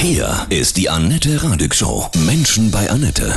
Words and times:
Hier 0.00 0.46
ist 0.48 0.76
die 0.76 0.88
Annette 0.88 1.42
Radig 1.42 1.74
Show. 1.74 2.08
Menschen 2.24 2.70
bei 2.70 2.88
Annette. 2.88 3.36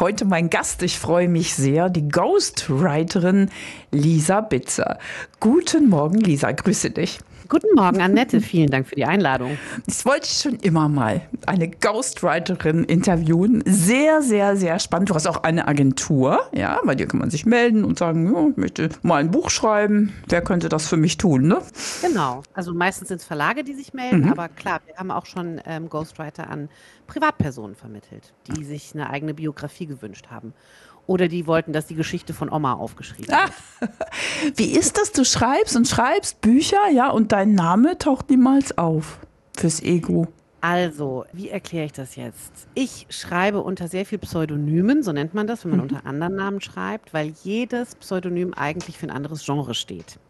Heute 0.00 0.24
mein 0.24 0.48
Gast, 0.48 0.82
ich 0.82 0.98
freue 0.98 1.28
mich 1.28 1.54
sehr, 1.54 1.90
die 1.90 2.08
Ghostwriterin 2.08 3.50
Lisa 3.90 4.40
Bitzer. 4.40 4.98
Guten 5.38 5.90
Morgen, 5.90 6.18
Lisa, 6.18 6.50
grüße 6.50 6.92
dich. 6.92 7.18
Guten 7.48 7.74
Morgen, 7.74 8.00
Annette. 8.00 8.40
Vielen 8.40 8.70
Dank 8.70 8.86
für 8.86 8.94
die 8.94 9.04
Einladung. 9.04 9.58
Das 9.86 10.04
wollte 10.04 10.26
ich 10.26 10.38
schon 10.38 10.56
immer 10.56 10.88
mal. 10.88 11.22
Eine 11.46 11.68
Ghostwriterin 11.68 12.84
interviewen. 12.84 13.62
Sehr, 13.66 14.22
sehr, 14.22 14.56
sehr 14.56 14.78
spannend. 14.78 15.10
Du 15.10 15.14
hast 15.14 15.26
auch 15.26 15.42
eine 15.42 15.66
Agentur. 15.66 16.40
Ja, 16.52 16.80
bei 16.84 16.94
dir 16.94 17.06
kann 17.06 17.20
man 17.20 17.30
sich 17.30 17.46
melden 17.46 17.84
und 17.84 17.98
sagen, 17.98 18.32
ja, 18.32 18.48
ich 18.48 18.56
möchte 18.56 18.88
mal 19.02 19.16
ein 19.16 19.30
Buch 19.30 19.50
schreiben. 19.50 20.12
Wer 20.28 20.42
könnte 20.42 20.68
das 20.68 20.86
für 20.88 20.96
mich 20.96 21.16
tun, 21.16 21.48
ne? 21.48 21.58
Genau. 22.00 22.42
Also 22.54 22.72
meistens 22.74 23.08
sind 23.08 23.20
es 23.20 23.24
Verlage, 23.24 23.64
die 23.64 23.74
sich 23.74 23.92
melden. 23.92 24.22
Mhm. 24.22 24.32
Aber 24.32 24.48
klar, 24.48 24.80
wir 24.86 24.96
haben 24.96 25.10
auch 25.10 25.26
schon 25.26 25.60
ähm, 25.66 25.88
Ghostwriter 25.88 26.48
an 26.48 26.68
Privatpersonen 27.06 27.76
vermittelt, 27.76 28.32
die 28.48 28.64
sich 28.64 28.92
eine 28.94 29.10
eigene 29.10 29.34
Biografie 29.34 29.86
gewünscht 29.86 30.28
haben. 30.30 30.54
Oder 31.06 31.28
die 31.28 31.46
wollten, 31.46 31.72
dass 31.72 31.86
die 31.86 31.94
Geschichte 31.96 32.32
von 32.32 32.50
Oma 32.50 32.74
aufgeschrieben 32.74 33.34
Ah. 33.34 33.48
wird. 33.80 33.90
Wie 34.58 34.70
ist 34.72 34.98
das? 34.98 35.12
Du 35.12 35.24
schreibst 35.24 35.76
und 35.76 35.86
schreibst 35.88 36.40
Bücher, 36.40 36.88
ja, 36.92 37.10
und 37.10 37.32
dein 37.32 37.54
Name 37.54 37.98
taucht 37.98 38.30
niemals 38.30 38.76
auf 38.78 39.18
fürs 39.56 39.82
Ego. 39.82 40.28
Also, 40.60 41.24
wie 41.32 41.48
erkläre 41.48 41.86
ich 41.86 41.92
das 41.92 42.14
jetzt? 42.14 42.68
Ich 42.74 43.06
schreibe 43.10 43.62
unter 43.62 43.88
sehr 43.88 44.06
viel 44.06 44.18
Pseudonymen, 44.18 45.02
so 45.02 45.10
nennt 45.10 45.34
man 45.34 45.48
das, 45.48 45.64
wenn 45.64 45.72
man 45.72 45.80
unter 45.80 46.06
anderen 46.06 46.36
Namen 46.36 46.60
schreibt, 46.60 47.12
weil 47.12 47.32
jedes 47.42 47.96
Pseudonym 47.96 48.54
eigentlich 48.54 48.96
für 48.96 49.06
ein 49.06 49.10
anderes 49.10 49.44
Genre 49.44 49.74
steht. 49.74 50.20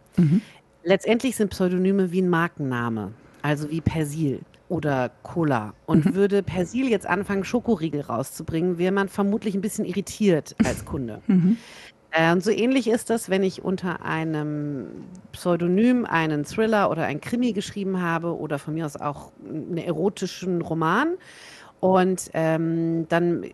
Letztendlich 0.85 1.37
sind 1.37 1.51
Pseudonyme 1.51 2.13
wie 2.13 2.23
ein 2.23 2.31
Markenname, 2.31 3.13
also 3.43 3.71
wie 3.71 3.83
Persil 3.83 4.41
oder 4.73 5.11
Cola. 5.23 5.75
Und 5.85 6.15
würde 6.15 6.43
Persil 6.43 6.89
jetzt 6.89 7.07
anfangen, 7.07 7.45
Schokoriegel 7.45 8.01
rauszubringen, 8.01 8.79
wäre 8.79 8.91
man 8.91 9.11
vermutlich 9.11 9.55
ein 9.55 9.61
bisschen 9.61 9.85
irritiert 9.85 10.57
als 10.65 10.85
Kunde. 10.85 11.21
Äh, 12.15 12.31
Und 12.31 12.45
so 12.45 12.51
ähnlich 12.51 12.89
ist 12.89 13.09
das, 13.09 13.31
wenn 13.31 13.43
ich 13.43 13.65
unter 13.65 14.05
einem 14.05 14.87
Pseudonym 15.33 16.05
einen 16.05 16.45
Thriller 16.45 16.91
oder 16.91 17.07
ein 17.07 17.23
Krimi 17.23 17.55
geschrieben 17.55 18.03
habe 18.03 18.37
oder 18.37 18.59
von 18.59 18.75
mir 18.75 18.85
aus 18.85 18.99
auch 18.99 19.33
einen 19.49 19.79
erotischen 19.79 20.61
Roman. 20.61 21.15
Und 21.83 22.31
ähm, 22.33 23.09
dann 23.09 23.45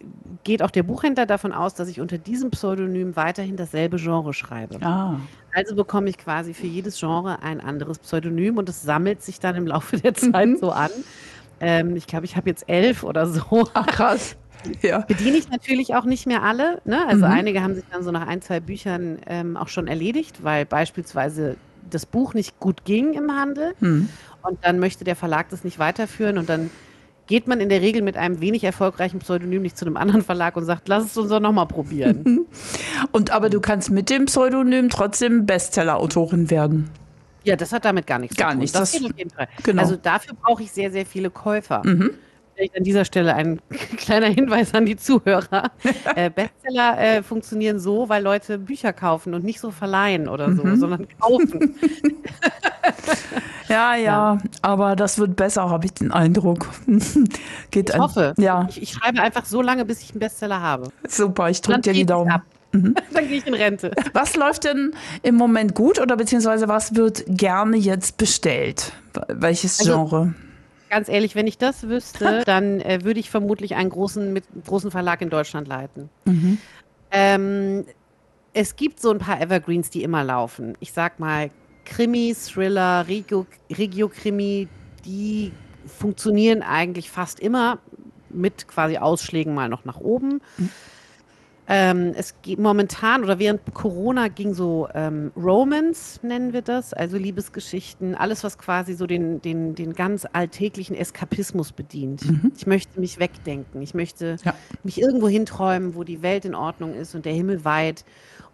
geht 0.45 0.63
auch 0.63 0.71
der 0.71 0.83
Buchhändler 0.83 1.25
davon 1.25 1.51
aus, 1.51 1.73
dass 1.73 1.89
ich 1.89 1.99
unter 1.99 2.19
diesem 2.19 2.51
Pseudonym 2.51 3.17
weiterhin 3.17 3.57
dasselbe 3.57 3.97
Genre 3.97 4.35
schreibe. 4.35 4.79
Ah. 4.83 5.31
Also 5.55 5.75
bekomme 5.75 6.11
ich 6.11 6.19
quasi 6.19 6.53
für 6.53 6.67
jedes 6.67 7.01
Genre 7.01 7.41
ein 7.43 7.59
anderes 7.63 7.99
Pseudonym 8.01 8.59
und 8.59 8.69
es 8.69 8.83
sammelt 8.83 9.23
sich 9.23 9.41
dann 9.41 9.57
im 9.57 9.67
Laufe 9.67 9.97
der 9.97 10.13
Zeit 10.13 10.59
so 10.59 10.73
an. 10.73 10.91
Ähm, 11.59 11.97
ich 11.97 12.07
glaube, 12.07 12.27
ich 12.27 12.37
habe 12.37 12.51
jetzt 12.51 12.69
elf 12.69 13.03
oder 13.03 13.27
so. 13.27 13.67
Ach, 13.73 13.87
krass. 13.87 14.37
Ja. 14.83 14.99
Bediene 15.07 15.39
ich 15.39 15.49
natürlich 15.49 15.95
auch 15.95 16.05
nicht 16.05 16.27
mehr 16.27 16.43
alle. 16.43 16.83
Ne? 16.85 16.99
Also 17.09 17.25
Mhm. 17.27 17.33
einige 17.33 17.63
haben 17.63 17.77
sich 17.77 17.85
dann 17.93 18.03
so 18.03 18.11
nach 18.11 18.27
ein, 18.27 18.43
zwei 18.43 18.59
Büchern 18.61 19.21
ähm, 19.29 19.57
auch 19.57 19.69
schon 19.69 19.87
erledigt, 19.87 20.43
weil 20.43 20.67
beispielsweise 20.67 21.57
das 21.89 22.05
Buch 22.07 22.35
nicht 22.35 22.59
gut 22.59 22.85
ging 22.85 23.13
im 23.15 23.31
Handel 23.35 23.75
Hm. 23.79 24.09
und 24.43 24.59
dann 24.63 24.81
möchte 24.81 25.05
der 25.05 25.15
Verlag 25.17 25.49
das 25.51 25.63
nicht 25.63 25.79
weiterführen 25.79 26.39
und 26.39 26.49
dann 26.49 26.71
geht 27.29 27.47
man 27.47 27.61
in 27.61 27.69
der 27.69 27.81
Regel 27.81 28.03
mit 28.03 28.17
einem 28.17 28.41
wenig 28.41 28.65
erfolgreichen 28.65 29.21
Pseudonym 29.21 29.63
nicht 29.63 29.79
zu 29.79 29.87
einem 29.87 29.97
anderen 29.97 30.23
Verlag 30.23 30.57
und 30.57 30.65
sagt, 30.65 30.89
lass 30.89 31.05
es 31.05 31.17
uns 31.17 31.29
doch 31.31 31.39
nochmal 31.41 31.67
probieren. 31.69 32.47
Und 33.13 33.31
aber 33.31 33.49
du 33.51 33.61
kannst 33.61 33.91
mit 33.91 34.11
dem 34.11 34.25
Pseudonym 34.25 34.89
trotzdem 34.89 35.47
Bestseller-Autorin 35.47 36.51
werden. 36.51 36.91
ja, 37.45 37.55
das 37.55 37.73
hat 37.73 37.85
damit 37.85 38.07
gar 38.07 38.19
nichts 38.19 38.37
Gar 38.37 38.49
zu 38.49 38.53
tun. 38.55 38.61
nichts, 38.61 38.73
Das, 38.73 38.93
das- 38.93 39.49
genau. 39.63 39.83
Also 39.83 39.97
dafür 39.97 40.35
brauche 40.43 40.63
ich 40.65 40.73
sehr, 40.73 40.91
sehr 40.91 41.07
viele 41.07 41.31
Käufer. 41.31 41.83
Mhm. 41.85 42.11
Vielleicht 42.59 42.77
an 42.77 42.83
dieser 42.83 43.05
Stelle 43.05 43.35
ein 43.37 43.61
kleiner 43.99 44.27
Hinweis 44.27 44.75
an 44.75 44.85
die 44.85 44.97
Zuhörer. 44.97 45.71
äh, 46.17 46.29
Bestseller 46.29 46.99
äh, 46.99 47.23
funktionieren 47.23 47.79
so, 47.79 48.09
weil 48.09 48.21
Leute 48.21 48.59
Bücher 48.59 48.93
kaufen 48.93 49.33
und 49.33 49.45
nicht 49.45 49.61
so 49.61 49.71
verleihen 49.71 50.29
oder 50.29 50.53
so, 50.53 50.65
Mhm. 50.65 50.77
sondern 50.77 51.07
kaufen. 51.21 51.77
Ja, 53.69 53.95
ja, 53.97 54.39
aber 54.63 54.97
das 54.97 55.19
wird 55.19 55.37
besser, 55.37 55.69
habe 55.69 55.85
ich 55.85 55.93
den 55.93 56.11
Eindruck. 56.11 56.69
Geht 57.71 57.91
Ich 57.91 57.99
hoffe. 57.99 58.33
Ja, 58.39 58.67
Ich, 58.71 58.81
ich 58.81 58.93
schreibe 58.93 59.21
einfach 59.21 59.45
so 59.45 59.61
lange, 59.61 59.85
bis 59.85 60.01
ich 60.01 60.13
einen 60.13 60.21
Bestseller 60.21 60.61
habe. 60.63 60.89
super, 61.07 61.51
ich 61.51 61.61
drücke 61.61 61.83
dir 61.83 61.93
die 61.93 62.07
Daumen. 62.07 62.31
ab. 62.31 62.43
Dann 62.73 62.95
gehe 63.29 63.37
ich 63.39 63.47
in 63.47 63.53
Rente. 63.53 63.91
Was 64.15 64.37
läuft 64.37 64.65
denn 64.65 64.95
im 65.23 65.35
Moment 65.35 65.75
gut 65.75 66.01
oder 66.01 66.17
beziehungsweise 66.17 66.67
was 66.69 66.95
wird 66.95 67.25
gerne 67.29 67.77
jetzt 67.77 68.17
bestellt? 68.17 68.93
Welches 69.29 69.81
Also- 69.81 69.93
Genre? 70.07 70.35
Ganz 70.91 71.09
ehrlich, 71.09 71.35
wenn 71.35 71.47
ich 71.47 71.59
das 71.59 71.89
wüsste, 71.89 72.43
dann 72.47 72.81
äh, 72.81 73.01
würde 73.03 73.21
ich 73.21 73.31
vermutlich 73.31 73.75
einen 73.75 73.91
großen, 73.91 74.33
mit, 74.33 74.45
großen 74.67 74.91
Verlag 74.91 75.21
in 75.21 75.31
Deutschland 75.31 75.69
leiten. 75.69 76.09
Mhm. 76.25 76.59
Ähm, 77.11 77.85
es 78.55 78.77
gibt 78.77 79.01
so 79.01 79.11
ein 79.11 79.19
paar 79.19 79.41
Evergreens, 79.41 79.91
die 79.91 80.03
immer 80.03 80.25
laufen. 80.25 80.77
Ich 80.81 80.93
sag 80.93 81.21
mal, 81.21 81.51
Krimi, 81.85 82.35
Thriller, 82.35 83.07
Regio- 83.09 83.47
Regio-Krimi, 83.71 84.69
die 85.05 85.53
funktionieren 85.87 86.63
eigentlich 86.63 87.11
fast 87.11 87.41
immer 87.41 87.79
mit 88.31 88.69
quasi 88.69 88.99
Ausschlägen 88.99 89.55
mal 89.55 89.69
noch 89.69 89.85
nach 89.85 90.01
oben. 90.01 90.41
Ähm, 91.71 92.13
es 92.17 92.35
geht 92.41 92.59
momentan 92.59 93.23
oder 93.23 93.39
während 93.39 93.61
Corona 93.75 94.29
ging 94.29 94.55
so 94.55 94.89
ähm, 94.95 95.33
Romance, 95.37 96.19
nennen 96.27 96.55
wir 96.55 96.63
das, 96.63 96.95
also 96.95 97.19
Liebesgeschichten, 97.19 98.15
alles, 98.15 98.43
was 98.43 98.57
quasi 98.57 98.95
so 98.95 99.07
den, 99.07 99.43
den, 99.43 99.75
den 99.75 99.93
ganz 99.93 100.27
alltäglichen 100.33 100.97
Eskapismus 100.97 101.73
bedient. 101.73 102.23
Ich 102.57 102.67
möchte 102.67 102.99
mich 102.99 103.19
wegdenken, 103.19 103.83
ich 103.83 103.93
möchte 103.93 104.37
Ja. 104.45 104.55
mich 104.83 104.99
irgendwo 104.99 105.29
hinträumen, 105.29 105.95
wo 105.95 106.05
die 106.05 106.23
Welt 106.23 106.47
in 106.47 106.55
Ordnung 106.55 106.95
ist 106.95 107.15
und 107.15 107.27
der 107.27 107.35
Himmel 107.35 107.65
weit 107.67 108.05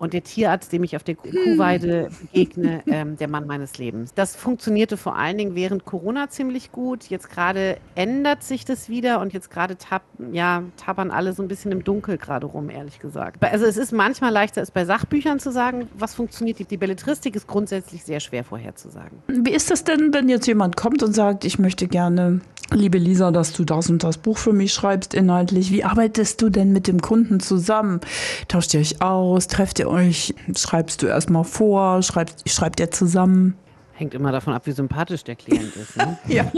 und 0.05 0.13
der 0.13 0.23
Tierarzt, 0.23 0.73
dem 0.73 0.85
ich 0.85 0.97
auf 0.97 1.03
der 1.03 1.17
Kuh- 1.17 1.29
Kuhweide 1.31 2.09
begegne, 2.33 2.83
ähm, 2.87 3.17
der 3.17 3.29
Mann 3.29 3.47
meines 3.47 3.79
Lebens. 3.79 4.15
Das 4.15 4.37
funktionierte 4.37 4.97
vor 4.97 5.17
allen 5.17 5.37
Dingen 5.39 5.55
während 5.55 5.85
Corona 5.85 6.29
ziemlich 6.29 6.71
gut. 6.73 7.05
Jetzt 7.05 7.31
gerade 7.31 7.79
ändert 7.95 8.43
sich 8.43 8.65
das 8.65 8.89
wieder 8.89 9.21
und 9.21 9.33
jetzt 9.33 9.51
gerade 9.51 9.77
tap 9.77 10.03
ja, 10.33 10.63
tappern 10.77 11.11
alle 11.11 11.33
so 11.33 11.43
ein 11.43 11.49
bisschen 11.49 11.73
im 11.73 11.83
Dunkel 11.85 12.19
gerade 12.19 12.47
rum, 12.47 12.71
ehrlich 12.71 12.99
gesagt. 12.99 13.43
Also 13.43 13.65
es 13.67 13.77
ist 13.77 13.93
manchmal 13.93 14.33
leichter, 14.33 14.63
es 14.63 14.71
bei 14.71 14.85
Sachbüchern 14.85 15.41
zu 15.41 15.51
sagen, 15.51 15.89
was 15.99 16.15
funktioniert. 16.15 16.59
Die, 16.59 16.65
die 16.65 16.77
Belletristik 16.77 17.35
ist 17.35 17.47
grundsätzlich 17.47 18.05
sehr 18.05 18.21
schwer 18.21 18.45
vorherzusagen. 18.45 19.19
Wie 19.27 19.51
ist 19.53 19.71
das 19.71 19.85
denn, 19.85 20.13
wenn 20.15 20.29
jetzt 20.29 20.47
jemand 20.47 20.77
kommt 20.77 21.03
und 21.03 21.15
sagt, 21.15 21.45
ich 21.45 21.59
möchte 21.59 21.89
gerne, 21.89 22.41
liebe 22.73 22.99
Lisa, 22.99 23.31
dass 23.31 23.53
du 23.53 23.65
das 23.65 23.91
und 23.91 24.03
das 24.05 24.19
Buch 24.19 24.39
für 24.39 24.53
mich 24.53 24.73
schreibst 24.73 25.15
inhaltlich? 25.15 25.71
Wie 25.73 25.85
arbeitest 25.85 26.43
du 26.43 26.51
denn 26.51 26.73
mit 26.73 26.87
dem 26.87 27.01
Kunden 27.01 27.41
zusammen? 27.41 28.01
Tauscht 28.49 28.75
ihr 28.75 28.81
euch 28.81 29.03
aus? 29.03 29.49
Trefft 29.49 29.79
ihr 29.79 29.89
euch? 29.95 30.35
Schreibst 30.57 31.03
du 31.03 31.07
erstmal 31.07 31.45
vor? 31.45 32.03
Schreibst, 32.03 32.49
schreibt 32.49 32.81
ihr 32.81 32.91
zusammen? 32.91 33.57
Hängt 33.93 34.13
immer 34.13 34.33
davon 34.33 34.53
ab, 34.55 34.67
wie 34.67 34.73
sympathisch 34.73 35.23
der 35.23 35.37
Klient 35.37 35.75
ist. 35.77 35.97
Ne? 35.97 36.19
Ja. 36.29 36.45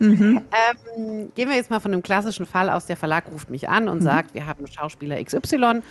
Ähm, 0.00 1.32
gehen 1.34 1.48
wir 1.48 1.56
jetzt 1.56 1.70
mal 1.70 1.80
von 1.80 1.92
einem 1.92 2.02
klassischen 2.02 2.46
Fall 2.46 2.70
aus. 2.70 2.86
Der 2.86 2.96
Verlag 2.96 3.24
ruft 3.32 3.50
mich 3.50 3.68
an 3.68 3.88
und 3.88 4.02
sagt, 4.02 4.34
wir 4.34 4.46
haben 4.46 4.66
Schauspieler 4.66 5.22
XY 5.22 5.82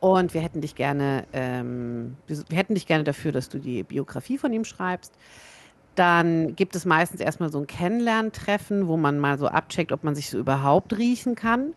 und 0.00 0.34
wir 0.34 0.40
hätten 0.40 0.60
dich 0.60 0.74
gerne, 0.74 1.24
ähm, 1.32 2.16
wir 2.26 2.36
wir 2.48 2.58
hätten 2.58 2.74
dich 2.74 2.86
gerne 2.86 3.04
dafür, 3.04 3.32
dass 3.32 3.48
du 3.48 3.58
die 3.58 3.82
Biografie 3.82 4.38
von 4.38 4.52
ihm 4.52 4.64
schreibst. 4.64 5.12
Dann 5.94 6.54
gibt 6.54 6.76
es 6.76 6.84
meistens 6.84 7.20
erstmal 7.20 7.50
so 7.50 7.58
ein 7.58 7.66
Kennenlerntreffen, 7.66 8.86
wo 8.86 8.96
man 8.96 9.18
mal 9.18 9.38
so 9.38 9.46
abcheckt, 9.48 9.92
ob 9.92 10.04
man 10.04 10.14
sich 10.14 10.28
so 10.28 10.38
überhaupt 10.38 10.96
riechen 10.98 11.34
kann. 11.34 11.72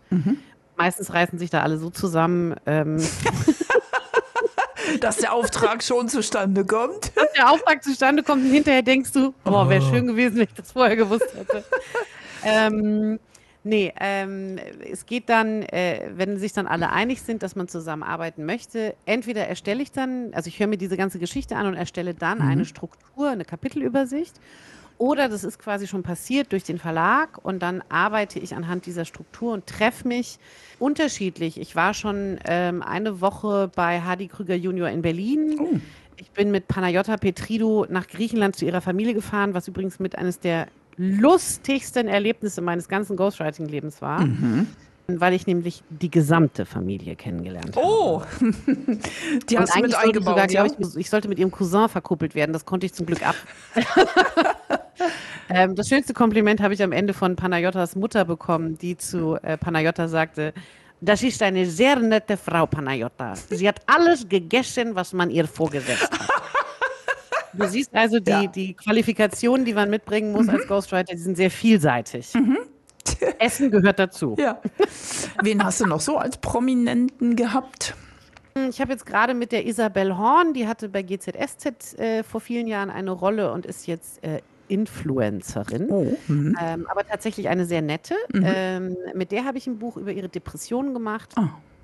Meistens 0.75 1.13
reißen 1.13 1.39
sich 1.39 1.49
da 1.49 1.61
alle 1.61 1.77
so 1.77 1.89
zusammen, 1.89 2.55
ähm, 2.65 2.97
Dass 4.99 5.17
der 5.17 5.33
Auftrag 5.33 5.83
schon 5.83 6.09
zustande 6.09 6.65
kommt. 6.65 7.11
dass 7.15 7.33
der 7.33 7.51
Auftrag 7.51 7.83
zustande 7.83 8.23
kommt 8.23 8.45
und 8.45 8.51
hinterher 8.51 8.81
denkst 8.81 9.11
du, 9.13 9.33
oh, 9.45 9.69
wäre 9.69 9.81
schön 9.81 10.07
gewesen, 10.07 10.37
wenn 10.37 10.43
ich 10.43 10.53
das 10.53 10.71
vorher 10.71 10.95
gewusst 10.95 11.33
hätte. 11.35 11.63
ähm, 12.43 13.19
nee, 13.63 13.93
ähm, 13.99 14.57
es 14.91 15.05
geht 15.05 15.29
dann, 15.29 15.63
äh, 15.63 16.09
wenn 16.15 16.37
sich 16.37 16.53
dann 16.53 16.67
alle 16.67 16.91
einig 16.91 17.21
sind, 17.21 17.43
dass 17.43 17.55
man 17.55 17.67
zusammenarbeiten 17.67 18.45
möchte, 18.45 18.95
entweder 19.05 19.47
erstelle 19.47 19.81
ich 19.81 19.91
dann, 19.91 20.33
also 20.33 20.47
ich 20.47 20.59
höre 20.59 20.67
mir 20.67 20.77
diese 20.77 20.97
ganze 20.97 21.19
Geschichte 21.19 21.55
an 21.55 21.67
und 21.67 21.75
erstelle 21.75 22.13
dann 22.13 22.41
eine 22.41 22.65
Struktur, 22.65 23.29
eine 23.29 23.45
Kapitelübersicht. 23.45 24.39
Oder 24.99 25.29
das 25.29 25.45
ist 25.45 25.59
quasi 25.59 25.87
schon 25.87 26.03
passiert 26.03 26.51
durch 26.51 26.63
den 26.63 26.77
Verlag 26.77 27.39
und 27.41 27.59
dann 27.59 27.81
arbeite 27.87 28.37
ich 28.37 28.53
anhand 28.53 28.85
dieser 28.85 29.05
Struktur 29.05 29.53
und 29.53 29.65
treffe 29.65 30.05
mich 30.05 30.39
unterschiedlich. 30.77 31.57
Ich 31.57 31.73
war 31.73 31.93
schon 31.93 32.37
ähm, 32.45 32.83
eine 32.83 33.21
Woche 33.21 33.71
bei 33.73 34.01
Hardy 34.01 34.27
Krüger 34.27 34.55
Junior 34.55 34.89
in 34.89 35.01
Berlin. 35.01 35.81
Ich 36.17 36.31
bin 36.31 36.51
mit 36.51 36.67
Panayota 36.67 37.15
Petridou 37.15 37.85
nach 37.89 38.07
Griechenland 38.07 38.57
zu 38.57 38.65
ihrer 38.65 38.81
Familie 38.81 39.13
gefahren, 39.13 39.53
was 39.53 39.69
übrigens 39.69 39.99
mit 39.99 40.17
eines 40.17 40.41
der 40.41 40.67
lustigsten 40.97 42.09
Erlebnisse 42.09 42.59
meines 42.59 42.89
ganzen 42.89 43.15
Ghostwriting-Lebens 43.15 44.01
war. 44.01 44.27
Weil 45.07 45.33
ich 45.33 45.47
nämlich 45.47 45.81
die 45.89 46.11
gesamte 46.11 46.65
Familie 46.65 47.15
kennengelernt 47.15 47.77
habe. 47.77 47.85
Oh, 47.87 48.21
die 49.49 49.57
hast 49.57 49.73
du 49.73 49.79
mit 49.79 49.91
ich 49.91 49.95
sogar, 49.95 50.03
eingebaut, 50.03 50.51
ja? 50.51 50.65
ich, 50.65 50.97
ich 50.97 51.09
sollte 51.09 51.29
mit 51.29 51.39
ihrem 51.39 51.51
Cousin 51.51 51.87
verkuppelt 51.87 52.35
werden. 52.35 52.51
Das 52.51 52.65
konnte 52.65 52.85
ich 52.85 52.93
zum 52.93 53.05
Glück 53.05 53.25
ab. 53.25 53.35
Ähm, 55.49 55.75
das 55.75 55.89
schönste 55.89 56.13
Kompliment 56.13 56.61
habe 56.61 56.73
ich 56.73 56.83
am 56.83 56.91
Ende 56.91 57.13
von 57.13 57.35
Panayottas 57.35 57.95
Mutter 57.95 58.25
bekommen, 58.25 58.77
die 58.77 58.97
zu 58.97 59.35
äh, 59.41 59.57
Panayotta 59.57 60.07
sagte, 60.07 60.53
das 61.01 61.23
ist 61.23 61.41
eine 61.41 61.65
sehr 61.65 61.95
nette 61.97 62.37
Frau, 62.37 62.65
Panayotta. 62.65 63.35
Sie 63.35 63.67
hat 63.67 63.81
alles 63.87 64.27
gegessen, 64.27 64.95
was 64.95 65.13
man 65.13 65.29
ihr 65.29 65.47
vorgesetzt 65.47 66.11
hat. 66.11 66.19
Du 67.51 67.67
siehst 67.67 67.93
also, 67.95 68.19
die, 68.19 68.29
Ja. 68.29 68.45
die 68.45 68.73
Qualifikationen, 68.75 69.65
die 69.65 69.73
man 69.73 69.89
mitbringen 69.89 70.31
muss 70.31 70.47
als 70.47 70.67
Ghostwriter, 70.67 71.15
die 71.15 71.19
sind 71.21 71.35
sehr 71.35 71.49
vielseitig. 71.49 72.31
Essen 73.39 73.71
gehört 73.71 73.97
dazu. 73.97 74.35
Ja. 74.37 74.61
Wen 75.41 75.63
hast 75.63 75.81
du 75.81 75.87
noch 75.87 75.99
so 75.99 76.17
als 76.17 76.37
Prominenten 76.37 77.35
gehabt? 77.35 77.95
Ich 78.69 78.79
habe 78.79 78.91
jetzt 78.91 79.05
gerade 79.05 79.33
mit 79.33 79.51
der 79.51 79.65
Isabel 79.65 80.15
Horn, 80.15 80.53
die 80.53 80.67
hatte 80.67 80.89
bei 80.89 81.01
GZSZ 81.01 81.97
äh, 81.97 82.23
vor 82.23 82.39
vielen 82.39 82.67
Jahren 82.67 82.91
eine 82.91 83.11
Rolle 83.11 83.51
und 83.51 83.65
ist 83.65 83.87
jetzt 83.87 84.23
äh, 84.23 84.41
Influencerin. 84.69 85.89
Oh. 85.89 86.15
Mhm. 86.27 86.55
Ähm, 86.61 86.87
aber 86.89 87.05
tatsächlich 87.05 87.49
eine 87.49 87.65
sehr 87.65 87.81
nette. 87.81 88.15
Ähm, 88.33 88.95
mit 89.13 89.31
der 89.31 89.45
habe 89.45 89.57
ich 89.57 89.67
ein 89.67 89.79
Buch 89.79 89.97
über 89.97 90.11
ihre 90.11 90.29
Depressionen 90.29 90.93
gemacht. 90.93 91.35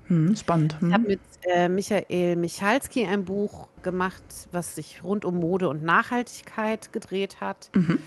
Hm, 0.08 0.36
spannend. 0.36 0.76
Ich 0.86 0.92
habe 0.92 1.04
mit 1.06 1.20
äh, 1.42 1.68
Michael 1.68 2.36
Michalski 2.36 3.06
ein 3.06 3.24
Buch 3.24 3.66
gemacht, 3.82 4.22
was 4.52 4.76
sich 4.76 5.02
rund 5.02 5.24
um 5.24 5.36
Mode 5.40 5.68
und 5.68 5.82
Nachhaltigkeit 5.82 6.92
gedreht 6.92 7.40
hat. 7.40 7.70
Mhm. 7.74 7.98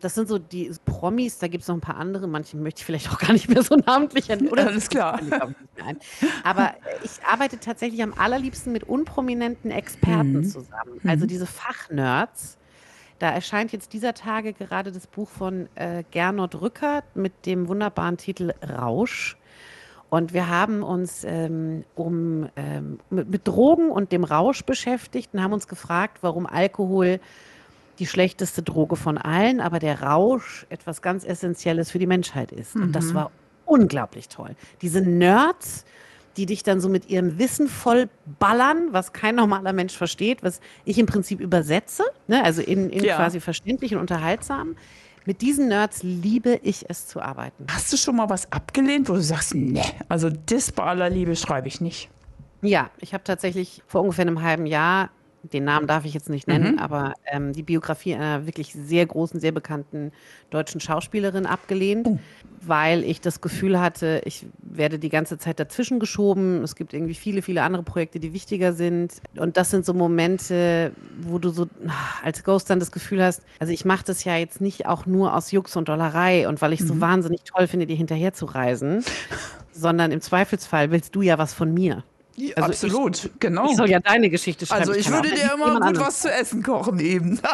Das 0.00 0.14
sind 0.14 0.28
so 0.28 0.38
die 0.38 0.70
Promis, 0.86 1.38
da 1.38 1.48
gibt 1.48 1.60
es 1.62 1.68
noch 1.68 1.74
ein 1.76 1.82
paar 1.82 1.96
andere, 1.96 2.26
manche 2.26 2.56
möchte 2.56 2.80
ich 2.80 2.86
vielleicht 2.86 3.10
auch 3.12 3.18
gar 3.18 3.32
nicht 3.32 3.48
mehr 3.50 3.62
so 3.62 3.76
namentlich 3.76 4.28
nennen. 4.28 4.48
Oder 4.48 4.66
Alles 4.68 4.88
klar. 4.88 5.20
Aber 6.42 6.74
ich 7.04 7.10
arbeite 7.26 7.58
tatsächlich 7.58 8.02
am 8.02 8.14
allerliebsten 8.14 8.72
mit 8.72 8.84
unprominenten 8.84 9.70
Experten 9.70 10.32
Mhm. 10.38 10.44
zusammen. 10.44 11.00
Also 11.06 11.26
diese 11.26 11.46
Fachnerds. 11.46 12.56
Da 13.20 13.30
erscheint 13.30 13.70
jetzt 13.72 13.92
dieser 13.92 14.14
Tage 14.14 14.54
gerade 14.54 14.90
das 14.90 15.06
Buch 15.06 15.28
von 15.28 15.68
äh, 15.74 16.04
Gernot 16.10 16.60
Rücker 16.60 17.04
mit 17.14 17.44
dem 17.44 17.68
wunderbaren 17.68 18.16
Titel 18.16 18.54
Rausch. 18.66 19.36
Und 20.08 20.32
wir 20.32 20.48
haben 20.48 20.82
uns 20.82 21.22
ähm, 21.24 21.84
um, 21.94 22.48
ähm, 22.56 22.98
mit, 23.10 23.28
mit 23.28 23.46
Drogen 23.46 23.90
und 23.90 24.10
dem 24.10 24.24
Rausch 24.24 24.64
beschäftigt 24.64 25.34
und 25.34 25.42
haben 25.42 25.52
uns 25.52 25.68
gefragt, 25.68 26.18
warum 26.22 26.46
Alkohol 26.46 27.20
die 27.98 28.06
schlechteste 28.06 28.62
Droge 28.62 28.96
von 28.96 29.18
allen, 29.18 29.60
aber 29.60 29.78
der 29.80 30.00
Rausch 30.00 30.66
etwas 30.70 31.02
ganz 31.02 31.24
Essentielles 31.24 31.90
für 31.90 31.98
die 31.98 32.06
Menschheit 32.06 32.50
ist. 32.50 32.74
Und 32.74 32.92
das 32.92 33.12
war 33.12 33.30
unglaublich 33.66 34.30
toll. 34.30 34.56
Diese 34.80 35.02
Nerds, 35.02 35.84
die 36.36 36.46
dich 36.46 36.62
dann 36.62 36.80
so 36.80 36.88
mit 36.88 37.08
ihrem 37.10 37.38
Wissen 37.38 37.68
voll 37.68 38.08
ballern, 38.38 38.88
was 38.92 39.12
kein 39.12 39.34
normaler 39.34 39.72
Mensch 39.72 39.96
versteht, 39.96 40.42
was 40.42 40.60
ich 40.84 40.98
im 40.98 41.06
Prinzip 41.06 41.40
übersetze, 41.40 42.04
ne? 42.28 42.44
also 42.44 42.62
in, 42.62 42.90
in 42.90 43.04
Ja. 43.04 43.16
quasi 43.16 43.40
verständlich 43.40 43.94
und 43.94 44.00
unterhaltsam. 44.00 44.76
Mit 45.26 45.42
diesen 45.42 45.68
Nerds 45.68 46.02
liebe 46.02 46.60
ich 46.62 46.88
es 46.88 47.06
zu 47.06 47.20
arbeiten. 47.20 47.66
Hast 47.70 47.92
du 47.92 47.96
schon 47.96 48.16
mal 48.16 48.30
was 48.30 48.50
abgelehnt, 48.52 49.08
wo 49.08 49.14
du 49.14 49.22
sagst, 49.22 49.54
nee, 49.54 49.82
also 50.08 50.30
das 50.30 50.72
bei 50.72 50.82
aller 50.84 51.10
Liebe 51.10 51.36
schreibe 51.36 51.68
ich 51.68 51.80
nicht? 51.80 52.08
Ja, 52.62 52.90
ich 52.98 53.12
habe 53.14 53.24
tatsächlich 53.24 53.82
vor 53.86 54.00
ungefähr 54.02 54.22
einem 54.26 54.42
halben 54.42 54.66
Jahr, 54.66 55.10
den 55.42 55.64
Namen 55.64 55.86
darf 55.86 56.04
ich 56.04 56.14
jetzt 56.14 56.28
nicht 56.28 56.46
nennen, 56.48 56.78
aber 56.78 57.14
ähm, 57.26 57.52
die 57.52 57.62
Biografie 57.62 58.14
einer 58.14 58.46
wirklich 58.46 58.72
sehr 58.72 59.06
großen, 59.06 59.40
sehr 59.40 59.52
bekannten 59.52 60.12
deutschen 60.50 60.80
Schauspielerin 60.80 61.46
abgelehnt, 61.46 62.08
weil 62.60 63.04
ich 63.04 63.20
das 63.20 63.40
Gefühl 63.40 63.80
hatte, 63.80 64.20
ich 64.24 64.46
werde 64.60 64.98
die 64.98 65.08
ganze 65.08 65.38
Zeit 65.38 65.58
dazwischen 65.58 65.98
geschoben. 65.98 66.62
Es 66.62 66.76
gibt 66.76 66.92
irgendwie 66.92 67.14
viele, 67.14 67.42
viele 67.42 67.62
andere 67.62 67.82
Projekte, 67.82 68.20
die 68.20 68.32
wichtiger 68.32 68.72
sind. 68.72 69.22
Und 69.36 69.56
das 69.56 69.70
sind 69.70 69.86
so 69.86 69.94
Momente, 69.94 70.92
wo 71.22 71.38
du 71.38 71.50
so 71.50 71.66
ah, 71.86 71.92
als 72.22 72.44
Ghost 72.44 72.68
dann 72.68 72.78
das 72.78 72.92
Gefühl 72.92 73.22
hast, 73.22 73.42
also 73.58 73.72
ich 73.72 73.84
mache 73.84 74.04
das 74.04 74.24
ja 74.24 74.36
jetzt 74.36 74.60
nicht 74.60 74.86
auch 74.86 75.06
nur 75.06 75.34
aus 75.34 75.52
Jux 75.52 75.76
und 75.76 75.88
Dollerei 75.88 76.48
und 76.48 76.60
weil 76.60 76.72
ich 76.72 76.80
es 76.80 76.88
so 76.88 77.00
wahnsinnig 77.00 77.42
toll 77.44 77.66
finde, 77.66 77.86
dir 77.86 77.96
hinterher 77.96 78.34
zu 78.34 78.46
reisen, 78.46 79.02
sondern 79.72 80.12
im 80.12 80.20
Zweifelsfall 80.20 80.90
willst 80.90 81.14
du 81.14 81.22
ja 81.22 81.38
was 81.38 81.54
von 81.54 81.72
mir. 81.72 82.04
Also 82.56 82.68
Absolut, 82.86 83.30
genau. 83.40 83.70
Ich 83.70 83.76
soll 83.76 83.90
ja 83.90 84.00
deine 84.00 84.30
Geschichte 84.30 84.66
schreiben. 84.66 84.80
also 84.80 84.94
ich 84.94 85.06
auch 85.08 85.12
würde 85.12 85.30
dir 85.30 85.52
immer 85.54 85.74
gut 85.74 85.82
anderes. 85.82 86.06
was 86.06 86.18
zu 86.20 86.30
essen 86.32 86.62
kochen 86.62 86.98
eben. 87.00 87.40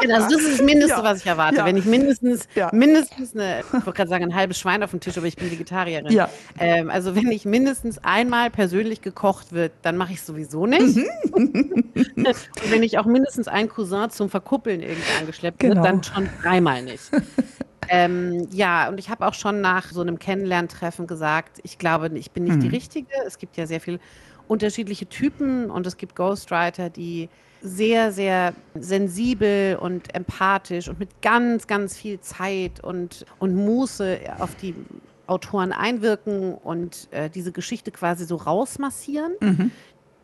Genau, 0.00 0.14
Also 0.14 0.30
das 0.34 0.42
ist 0.46 0.60
das 0.60 0.64
Mindeste, 0.66 0.96
Ja, 0.96 1.04
was 1.04 1.18
ich 1.18 1.26
erwarte. 1.26 1.56
ja. 1.58 1.66
Wenn 1.66 1.76
ich 1.76 1.84
mindestens, 1.84 2.48
Ja. 2.54 2.70
mindestens 2.72 3.34
eine, 3.34 3.60
ich 3.60 3.70
wollte 3.72 3.92
gerade 3.92 4.08
sagen, 4.08 4.24
ein 4.24 4.34
halbes 4.34 4.58
Schwein 4.58 4.82
auf 4.82 4.92
dem 4.92 5.00
Tisch, 5.00 5.18
aber 5.18 5.26
ich 5.26 5.36
bin 5.36 5.50
Vegetarierin. 5.50 6.10
Ja. 6.10 6.30
Ähm, 6.58 6.88
also 6.90 7.14
wenn 7.14 7.30
ich 7.30 7.44
mindestens 7.44 7.98
einmal 8.02 8.48
persönlich 8.48 9.02
gekocht 9.02 9.52
wird, 9.52 9.72
dann 9.82 9.98
mache 9.98 10.12
ich 10.14 10.18
es 10.20 10.26
sowieso 10.26 10.64
nicht. 10.66 10.96
Mhm. 10.96 11.06
Und 11.32 12.70
wenn 12.70 12.82
ich 12.82 12.98
auch 12.98 13.04
mindestens 13.04 13.46
einen 13.46 13.68
Cousin 13.68 14.08
zum 14.08 14.30
Verkuppeln 14.30 14.80
irgendwie 14.80 15.02
angeschleppt 15.20 15.58
Genau. 15.60 15.76
wird, 15.76 15.84
dann 15.84 16.02
schon 16.02 16.28
dreimal 16.42 16.82
nicht. 16.82 17.02
Ähm, 17.88 18.46
ja, 18.50 18.88
und 18.88 18.98
ich 18.98 19.08
habe 19.10 19.26
auch 19.26 19.34
schon 19.34 19.60
nach 19.60 19.90
so 19.90 20.00
einem 20.00 20.18
Kennenlerntreffen 20.18 21.06
gesagt, 21.06 21.60
ich 21.62 21.78
glaube, 21.78 22.10
ich 22.14 22.30
bin 22.30 22.44
nicht 22.44 22.56
Mhm. 22.56 22.60
die 22.60 22.68
Richtige. 22.68 23.08
Es 23.26 23.38
gibt 23.38 23.56
ja 23.56 23.66
sehr 23.66 23.80
viele 23.80 23.98
unterschiedliche 24.48 25.06
Typen 25.08 25.70
und 25.70 25.86
es 25.86 25.96
gibt 25.96 26.14
Ghostwriter, 26.16 26.90
die 26.90 27.28
sehr, 27.62 28.10
sehr 28.10 28.54
sensibel 28.74 29.76
und 29.76 30.14
empathisch 30.14 30.88
und 30.88 30.98
mit 30.98 31.20
ganz, 31.22 31.66
ganz 31.66 31.96
viel 31.96 32.20
Zeit 32.20 32.82
und, 32.82 33.26
und 33.38 33.54
Muße 33.54 34.18
auf 34.38 34.54
die 34.56 34.74
Autoren 35.26 35.72
einwirken 35.72 36.54
und 36.54 37.06
äh, 37.12 37.30
diese 37.30 37.52
Geschichte 37.52 37.90
quasi 37.92 38.24
so 38.24 38.36
rausmassieren. 38.36 39.32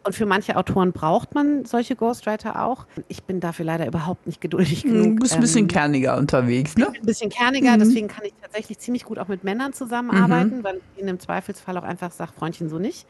Und 0.06 0.14
für 0.14 0.24
manche 0.24 0.56
Autoren 0.56 0.92
braucht 0.92 1.34
man 1.34 1.64
solche 1.64 1.96
Ghostwriter 1.96 2.62
auch. 2.64 2.86
Ich 3.08 3.24
bin 3.24 3.40
dafür 3.40 3.64
leider 3.64 3.88
überhaupt 3.88 4.26
nicht 4.26 4.40
geduldig 4.40 4.84
genug. 4.84 5.16
Du 5.16 5.22
bist 5.22 5.34
ein 5.34 5.40
bisschen 5.40 5.62
ähm, 5.62 5.68
kerniger 5.68 6.16
unterwegs, 6.16 6.76
ne? 6.76 6.86
ein 6.94 7.04
bisschen 7.04 7.28
kerniger, 7.28 7.76
deswegen 7.76 8.06
kann 8.06 8.24
ich 8.24 8.32
tatsächlich 8.40 8.78
ziemlich 8.78 9.04
gut 9.04 9.18
auch 9.18 9.26
mit 9.26 9.42
Männern 9.42 9.72
zusammenarbeiten, 9.72 10.62
weil 10.62 10.76
ich 10.94 11.00
ihnen 11.00 11.08
im 11.08 11.18
Zweifelsfall 11.20 11.76
auch 11.76 11.82
einfach 11.82 12.12
sage, 12.12 12.32
Freundchen, 12.38 12.68
so 12.68 12.78
nicht. 12.78 13.06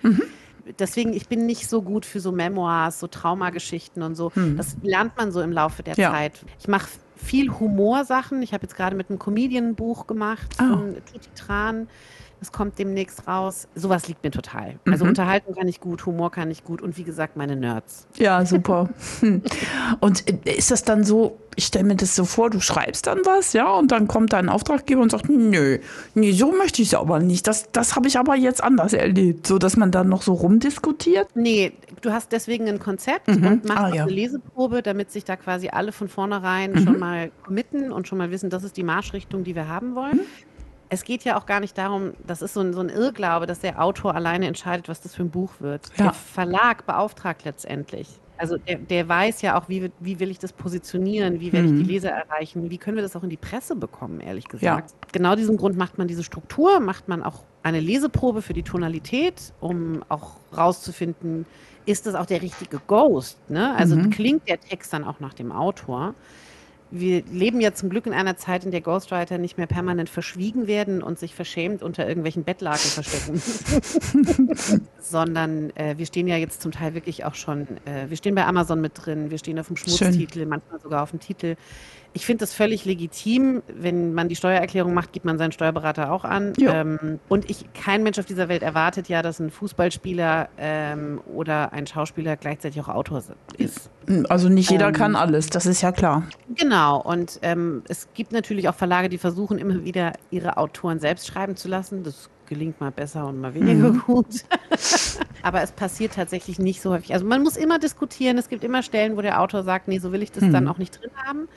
Deswegen, 0.79 1.13
ich 1.13 1.29
bin 1.29 1.45
nicht 1.45 1.69
so 1.69 1.83
gut 1.83 2.07
für 2.07 2.19
so 2.19 2.33
Memoirs, 2.33 2.99
so 2.99 3.07
Traumageschichten 3.07 4.03
und 4.03 4.15
so. 4.15 4.33
Das 4.57 4.77
lernt 4.83 5.17
man 5.19 5.33
so 5.33 5.43
im 5.43 5.53
Laufe 5.53 5.83
der 5.83 5.95
Ja. 5.97 6.11
Zeit. 6.13 6.45
Ich 6.59 6.67
mache 6.67 6.89
viel 7.17 7.51
Humorsachen. 7.51 8.43
Ich 8.43 8.53
habe 8.53 8.63
jetzt 8.63 8.77
gerade 8.77 8.95
mit 8.97 9.11
einem 9.11 9.19
Comedian 9.19 9.69
ein 9.69 9.75
Buch 9.75 10.07
gemacht 10.07 10.49
Ah. 10.59 10.69
von 10.69 10.95
Tutti 11.13 11.29
Tran. 11.35 11.89
Das 12.39 12.53
kommt 12.53 12.79
demnächst 12.79 13.27
raus. 13.27 13.67
Sowas 13.75 14.09
liegt 14.09 14.23
mir 14.23 14.31
total. 14.31 14.79
Also 14.87 15.07
Unterhaltung 15.07 15.55
kann 15.55 15.69
ich 15.69 15.81
gut, 15.81 16.05
Humor 16.05 16.31
kann 16.31 16.51
ich 16.51 16.65
gut 16.65 16.83
und 16.83 16.99
wie 16.99 17.03
gesagt, 17.03 17.35
meine 17.39 17.57
Nerds. 17.57 18.07
Ja, 18.19 18.45
super. 18.45 18.91
Und 20.01 20.29
äh, 20.47 20.53
ist 20.55 20.71
das 20.71 20.83
dann 20.85 21.03
so, 21.05 21.39
ich 21.55 21.65
stelle 21.67 21.85
mir 21.85 21.97
das 21.97 22.15
so 22.15 22.25
vor, 22.27 22.51
du 22.51 22.61
schreibst 22.61 23.07
dann 23.07 23.21
was, 23.25 23.55
ja, 23.55 23.73
und 23.73 23.91
dann 23.91 24.07
kommt 24.09 24.35
dein 24.35 24.49
Auftraggeber 24.51 25.01
und 25.01 25.11
sagt, 25.11 25.29
nö, 25.31 25.79
nee, 26.15 26.33
so 26.33 26.53
möchte 26.53 26.83
ich 26.83 26.89
es 26.89 26.95
aber 26.95 27.19
nicht. 27.21 27.47
Das, 27.47 27.71
das 27.73 27.97
habe 27.97 28.09
ich 28.09 28.19
aber 28.19 28.35
jetzt 28.37 28.63
anders 28.63 28.93
erlebt, 28.93 29.47
so 29.47 29.59
dass 29.59 29.77
man 29.79 29.91
dann 29.91 30.09
noch 30.11 30.21
so 30.23 30.35
rumdiskutiert. 30.35 31.29
Nee, 31.35 31.73
du 32.03 32.13
hast 32.13 32.33
deswegen 32.33 32.69
ein 32.69 32.79
Konzept 32.79 33.29
und 33.29 33.65
machst 33.65 33.71
Ah, 33.83 33.89
ja. 33.95 34.03
eine 34.03 34.13
Leseprobe, 34.13 34.83
damit 34.83 35.11
sich 35.11 35.25
da 35.25 35.37
quasi 35.37 35.69
alle 35.69 35.93
von 35.93 36.09
vornherein 36.09 36.77
schon 36.85 36.99
mal 36.99 37.06
committen 37.45 37.93
und 37.93 38.09
schon 38.09 38.19
mal 38.19 38.31
wissen, 38.31 38.51
das 38.51 38.65
ist 38.65 38.77
die 38.77 38.83
Marschrichtung, 38.83 39.45
die 39.45 39.55
wir 39.55 39.69
haben 39.69 39.95
wollen. 39.95 40.21
Es 40.89 41.03
geht 41.03 41.25
ja 41.25 41.37
auch 41.37 41.47
gar 41.47 41.61
nicht 41.61 41.77
darum, 41.77 42.13
das 42.27 42.43
ist 42.43 42.55
so 42.55 42.61
ein, 42.61 42.73
so 42.73 42.81
ein 42.81 42.89
Irrglaube, 42.89 43.47
dass 43.47 43.59
der 43.59 43.83
Autor 43.83 44.15
alleine 44.15 44.47
entscheidet, 44.47 44.89
was 44.89 45.01
das 45.01 45.15
für 45.15 45.23
ein 45.23 45.31
Buch 45.31 45.53
wird. 45.59 45.89
Ja. 45.97 46.05
Der 46.05 46.13
Verlag 46.13 46.87
beauftragt 46.87 47.45
letztendlich. 47.45 48.09
Also 48.39 48.59
der, 48.59 48.77
der 48.77 49.09
weiß 49.09 49.43
ja 49.43 49.59
auch, 49.59 49.69
wie, 49.69 49.91
wie 49.99 50.21
will 50.21 50.31
ich 50.31 50.39
das 50.39 50.53
positionieren, 50.53 51.41
wie 51.41 51.53
werde 51.53 51.69
ich 51.69 51.75
die 51.75 51.83
Leser 51.83 52.11
erreichen, 52.11 52.71
wie 52.71 52.79
können 52.79 52.97
wir 52.97 53.03
das 53.03 53.17
auch 53.17 53.23
in 53.23 53.31
die 53.31 53.39
Presse 53.39 53.75
bekommen, 53.75 54.21
ehrlich 54.21 54.47
gesagt. 54.47 54.95
Genau 55.13 55.35
diesem 55.35 55.57
Grund 55.57 55.77
macht 55.77 55.97
man 55.99 56.07
diese 56.07 56.23
Struktur, 56.23 56.81
macht 56.81 57.09
man 57.09 57.23
auch 57.23 57.45
eine 57.63 57.81
Leseprobe 57.81 58.43
für 58.43 58.53
die 58.53 58.63
Tonalität, 58.63 59.55
um 59.61 60.05
auch 60.09 60.37
rauszufinden, 60.57 61.47
ist 61.87 62.07
das 62.07 62.15
auch 62.15 62.27
der 62.27 62.43
richtige 62.43 62.81
Ghost? 62.87 63.39
Ne? 63.49 63.75
Also 63.75 63.97
klingt 64.11 64.49
der 64.49 64.61
Text 64.61 64.93
dann 64.93 65.05
auch 65.05 65.21
nach 65.21 65.35
dem 65.35 65.53
Autor? 65.53 66.15
Wir 66.91 67.23
leben 67.25 67.61
ja 67.61 67.75
zum 67.75 67.91
Glück 67.91 68.07
in 68.07 68.13
einer 68.13 68.37
Zeit, 68.37 68.65
in 68.65 68.71
der 68.71 68.81
Ghostwriter 68.81 69.39
nicht 69.39 69.59
mehr 69.59 69.67
permanent 69.67 70.09
verschwiegen 70.09 70.67
werden 70.67 71.03
und 71.03 71.19
sich 71.19 71.35
verschämt 71.35 71.83
unter 71.83 72.07
irgendwelchen 72.07 72.45
Bettlaken 72.45 72.79
verstecken, 72.79 73.43
sondern 75.01 75.71
äh, 75.77 75.99
wir 75.99 76.07
stehen 76.07 76.29
ja 76.29 76.37
jetzt 76.37 76.63
zum 76.63 76.73
Teil 76.73 76.95
wirklich 76.95 77.25
auch 77.25 77.35
schon, 77.35 77.67
äh, 77.87 78.09
wir 78.09 78.17
stehen 78.17 78.35
bei 78.35 78.47
Amazon 78.47 78.81
mit 78.81 78.93
drin, 78.95 79.31
wir 79.31 79.39
stehen 79.39 79.59
auf 79.59 79.67
dem 79.67 79.77
Schmutztitel, 79.77 80.47
manchmal 80.47 80.81
sogar 80.81 81.03
auf 81.03 81.11
dem 81.11 81.21
Titel. 81.21 81.57
Ich 82.13 82.27
finde 82.27 82.41
das 82.41 82.53
völlig 82.53 82.85
legitim. 82.85 83.63
Wenn 83.69 84.15
man 84.15 84.29
die 84.29 84.37
Steuererklärung 84.37 84.95
macht, 84.95 85.13
gibt 85.13 85.27
man 85.27 85.39
seinen 85.39 85.53
Steuerberater 85.53 86.13
auch 86.13 86.25
an. 86.25 86.53
Ja. 86.59 86.81
Ähm, 86.81 87.21
und 87.29 87.51
ich, 87.51 87.67
kein 87.75 88.03
Mensch 88.03 88.19
auf 88.19 88.27
dieser 88.27 88.49
Welt 88.49 88.63
erwartet 88.63 89.09
ja, 89.09 89.23
dass 89.23 89.39
ein 89.41 89.51
Fußballspieler 89.51 90.49
ähm, 90.59 91.21
oder 91.33 91.73
ein 91.73 91.87
Schauspieler 91.87 92.37
gleichzeitig 92.37 92.81
auch 92.81 92.89
Autor 92.89 93.23
ist. 93.59 93.91
Also 94.29 94.49
nicht 94.49 94.71
jeder 94.71 94.89
Ähm. 94.89 94.93
kann 94.95 95.17
alles, 95.17 95.49
das 95.49 95.67
ist 95.67 95.83
ja 95.83 95.93
klar. 95.93 96.25
Genau, 96.55 97.01
und 97.01 97.39
ähm, 97.43 97.83
es 97.89 98.09
gibt 98.15 98.33
natürlich 98.33 98.69
auch 98.69 98.75
Verlage, 98.75 99.09
die 99.09 99.19
versuchen 99.19 99.59
immer 99.59 99.85
wieder 99.85 100.13
ihre 100.31 100.57
Autoren 100.57 101.01
selbst 101.01 101.27
schreiben 101.27 101.57
zu 101.57 101.69
lassen. 101.69 102.03
Das 102.03 102.31
gelingt 102.47 102.81
mal 102.81 102.91
besser 102.91 103.27
und 103.27 103.41
mal 103.41 103.55
weniger 103.55 103.91
gut. 103.91 104.45
Aber 105.43 105.63
es 105.63 105.73
passiert 105.73 106.15
tatsächlich 106.15 106.59
nicht 106.59 106.81
so 106.81 106.93
häufig. 106.93 107.13
Also 107.13 107.27
man 107.27 107.43
muss 107.43 107.57
immer 107.57 107.79
diskutieren. 107.79 108.39
Es 108.39 108.49
gibt 108.49 108.65
immer 108.65 108.83
Stellen, 108.83 109.17
wo 109.17 109.23
der 109.23 109.41
Autor 109.41 109.65
sagt, 109.65 109.89
nee, 109.89 109.99
so 109.99 110.13
will 110.13 110.23
ich 110.23 110.33
das 110.33 110.45
dann 110.51 110.69
auch 110.69 110.79
nicht 110.79 111.01
drin 111.01 111.11
haben. 111.25 111.49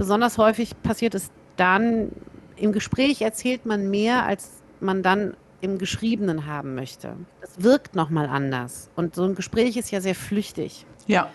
Besonders 0.00 0.38
häufig 0.38 0.82
passiert 0.82 1.14
es 1.14 1.30
dann, 1.56 2.10
im 2.56 2.72
Gespräch 2.72 3.20
erzählt 3.20 3.66
man 3.66 3.90
mehr, 3.90 4.24
als 4.24 4.62
man 4.80 5.02
dann 5.02 5.36
im 5.60 5.76
Geschriebenen 5.76 6.46
haben 6.46 6.74
möchte. 6.74 7.16
Das 7.42 7.62
wirkt 7.62 7.94
nochmal 7.94 8.26
anders. 8.26 8.88
Und 8.96 9.14
so 9.14 9.24
ein 9.24 9.34
Gespräch 9.34 9.76
ist 9.76 9.90
ja 9.90 10.00
sehr 10.00 10.14
flüchtig. 10.14 10.86
Ja. 11.06 11.28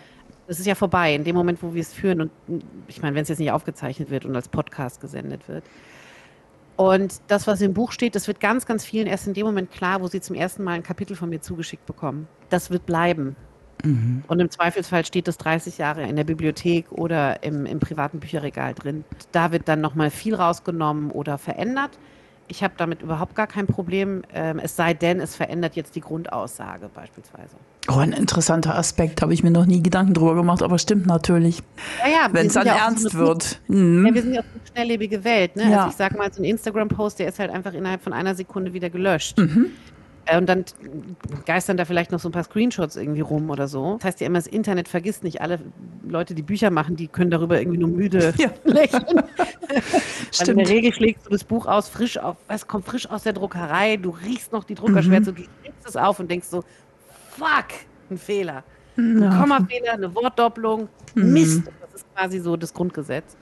Das 0.48 0.58
ist 0.58 0.66
ja 0.66 0.74
vorbei, 0.74 1.14
in 1.14 1.22
dem 1.22 1.36
Moment, 1.36 1.62
wo 1.62 1.74
wir 1.74 1.80
es 1.80 1.92
führen. 1.92 2.22
Und 2.22 2.32
ich 2.88 3.00
meine, 3.02 3.14
wenn 3.14 3.22
es 3.22 3.28
jetzt 3.28 3.38
nicht 3.38 3.52
aufgezeichnet 3.52 4.10
wird 4.10 4.24
und 4.24 4.34
als 4.34 4.48
Podcast 4.48 5.00
gesendet 5.00 5.46
wird. 5.48 5.62
Und 6.74 7.20
das, 7.28 7.46
was 7.46 7.60
im 7.60 7.72
Buch 7.72 7.92
steht, 7.92 8.16
das 8.16 8.26
wird 8.26 8.40
ganz, 8.40 8.66
ganz 8.66 8.84
vielen 8.84 9.06
erst 9.06 9.28
in 9.28 9.34
dem 9.34 9.46
Moment 9.46 9.70
klar, 9.70 10.00
wo 10.00 10.08
sie 10.08 10.20
zum 10.20 10.34
ersten 10.34 10.64
Mal 10.64 10.72
ein 10.72 10.82
Kapitel 10.82 11.14
von 11.14 11.28
mir 11.28 11.40
zugeschickt 11.40 11.86
bekommen. 11.86 12.26
Das 12.50 12.72
wird 12.72 12.84
bleiben. 12.84 13.36
Mhm. 13.84 14.22
Und 14.26 14.40
im 14.40 14.50
Zweifelsfall 14.50 15.04
steht 15.04 15.28
das 15.28 15.38
30 15.38 15.78
Jahre 15.78 16.02
in 16.02 16.16
der 16.16 16.24
Bibliothek 16.24 16.90
oder 16.90 17.42
im, 17.42 17.66
im 17.66 17.80
privaten 17.80 18.20
Bücherregal 18.20 18.74
drin. 18.74 19.04
Da 19.32 19.52
wird 19.52 19.68
dann 19.68 19.80
nochmal 19.80 20.10
viel 20.10 20.34
rausgenommen 20.34 21.10
oder 21.10 21.38
verändert. 21.38 21.98
Ich 22.48 22.62
habe 22.62 22.74
damit 22.76 23.02
überhaupt 23.02 23.34
gar 23.34 23.48
kein 23.48 23.66
Problem, 23.66 24.22
ähm, 24.32 24.60
es 24.62 24.76
sei 24.76 24.94
denn, 24.94 25.20
es 25.20 25.34
verändert 25.34 25.74
jetzt 25.74 25.96
die 25.96 26.00
Grundaussage 26.00 26.88
beispielsweise. 26.94 27.56
Oh, 27.88 27.98
ein 27.98 28.12
interessanter 28.12 28.76
Aspekt, 28.76 29.22
habe 29.22 29.34
ich 29.34 29.42
mir 29.42 29.50
noch 29.50 29.66
nie 29.66 29.82
Gedanken 29.82 30.14
drüber 30.14 30.34
gemacht, 30.36 30.62
aber 30.62 30.78
stimmt 30.78 31.06
natürlich. 31.06 31.62
Ja, 32.04 32.10
ja, 32.10 32.28
Wenn 32.32 32.46
es 32.46 32.54
dann 32.54 32.66
ja 32.66 32.76
ernst 32.76 33.10
so 33.10 33.18
wird. 33.18 33.60
Mhm. 33.66 34.06
Ja, 34.06 34.14
wir 34.14 34.22
sind 34.22 34.34
ja 34.34 34.40
auch 34.40 34.44
eine 34.44 34.66
schnelllebige 34.72 35.24
Welt. 35.24 35.56
Ne? 35.56 35.76
Also 35.76 35.90
ich 35.90 35.96
sage 35.96 36.16
mal, 36.16 36.32
so 36.32 36.40
ein 36.40 36.44
Instagram-Post, 36.44 37.18
der 37.18 37.28
ist 37.28 37.38
halt 37.38 37.50
einfach 37.50 37.74
innerhalb 37.74 38.02
von 38.02 38.12
einer 38.12 38.34
Sekunde 38.34 38.72
wieder 38.72 38.90
gelöscht. 38.90 39.38
Mhm. 39.38 39.66
Äh, 40.26 40.38
Und 40.38 40.46
dann 40.48 40.64
geistern 41.44 41.76
da 41.76 41.84
vielleicht 41.84 42.10
noch 42.12 42.18
so 42.20 42.28
ein 42.28 42.32
paar 42.32 42.44
Screenshots 42.44 42.96
irgendwie 42.96 43.20
rum 43.20 43.48
oder 43.50 43.68
so. 43.68 43.94
Das 43.96 44.04
heißt 44.04 44.20
ja 44.20 44.26
immer, 44.26 44.38
das 44.38 44.46
Internet 44.46 44.88
vergisst 44.88 45.22
nicht. 45.24 45.40
Alle 45.40 45.60
Leute, 46.06 46.34
die 46.34 46.42
Bücher 46.42 46.70
machen, 46.70 46.96
die 46.96 47.06
können 47.08 47.30
darüber 47.30 47.58
irgendwie 47.60 47.78
nur 47.78 47.88
müde 47.88 48.32
Ja. 48.38 48.50
lächeln. 48.64 49.04
Weil 49.06 49.22
in 49.68 49.82
Stimmt. 50.32 50.60
der 50.60 50.68
Regel 50.68 50.92
schlägst 50.92 51.26
du 51.26 51.30
das 51.30 51.44
Buch 51.44 51.66
aus, 51.66 51.88
frisch 51.88 52.18
auf, 52.18 52.36
es 52.48 52.66
kommt 52.66 52.84
frisch 52.86 53.08
aus 53.08 53.22
der 53.22 53.32
Druckerei, 53.32 53.96
du 53.96 54.10
riechst 54.10 54.52
noch 54.52 54.64
die 54.64 54.74
Druckerschwärze, 54.74 55.32
Mhm. 55.32 55.36
du 55.36 55.42
schlägst 55.62 55.88
es 55.88 55.96
auf 55.96 56.18
und 56.20 56.30
denkst 56.30 56.48
so, 56.48 56.64
fuck, 57.30 57.66
ein 58.10 58.18
Fehler. 58.18 58.62
Ein 58.96 59.22
Ja. 59.22 59.40
Kommafehler, 59.40 59.92
eine 59.92 60.14
Wortdoppelung, 60.14 60.88
Mhm. 61.14 61.32
Mist. 61.32 61.62
Das 61.80 61.94
ist 62.02 62.14
quasi 62.14 62.38
so 62.40 62.56
das 62.56 62.72
Grundgesetz. 62.74 63.36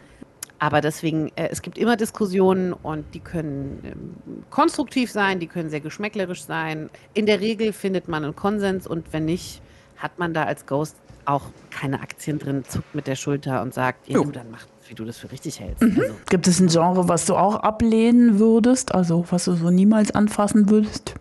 Aber 0.65 0.81
deswegen, 0.81 1.29
äh, 1.37 1.49
es 1.51 1.61
gibt 1.61 1.77
immer 1.77 1.95
Diskussionen 1.95 2.73
und 2.73 3.05
die 3.13 3.21
können 3.21 3.81
ähm, 3.85 4.43
konstruktiv 4.49 5.11
sein, 5.13 5.39
die 5.39 5.47
können 5.47 5.69
sehr 5.69 5.81
geschmäcklerisch 5.81 6.43
sein. 6.45 6.89
In 7.13 7.27
der 7.27 7.41
Regel 7.41 7.75
findet 7.75 8.09
man 8.09 8.25
einen 8.25 8.35
Konsens 8.35 8.87
und 8.87 9.13
wenn 9.13 9.27
nicht, 9.27 9.61
hat 9.99 10.19
man 10.19 10.33
da 10.33 10.45
als 10.45 10.65
Ghost 10.65 10.97
auch 11.27 11.43
keine 11.69 12.01
Aktien 12.01 12.39
drin, 12.39 12.65
zuckt 12.67 12.95
mit 12.95 13.07
der 13.07 13.15
Schulter 13.15 13.61
und 13.61 13.75
sagt, 13.75 14.09
ja, 14.09 14.15
du, 14.23 14.31
dann 14.31 14.51
mach 14.51 14.61
das, 14.81 14.89
wie 14.89 14.95
du 14.95 15.05
das 15.05 15.19
für 15.19 15.31
richtig 15.31 15.61
hältst. 15.61 15.83
Mhm. 15.83 16.01
Also, 16.01 16.15
Gibt 16.31 16.47
es 16.47 16.59
ein 16.61 16.69
Genre, 16.69 17.09
was 17.11 17.27
du 17.27 17.37
auch 17.37 17.57
ablehnen 17.57 18.39
würdest, 18.39 18.95
also 18.95 19.23
was 19.29 19.45
du 19.45 19.53
so 19.57 19.69
niemals 19.71 20.13
anfassen 20.13 20.71
würdest? 20.71 21.15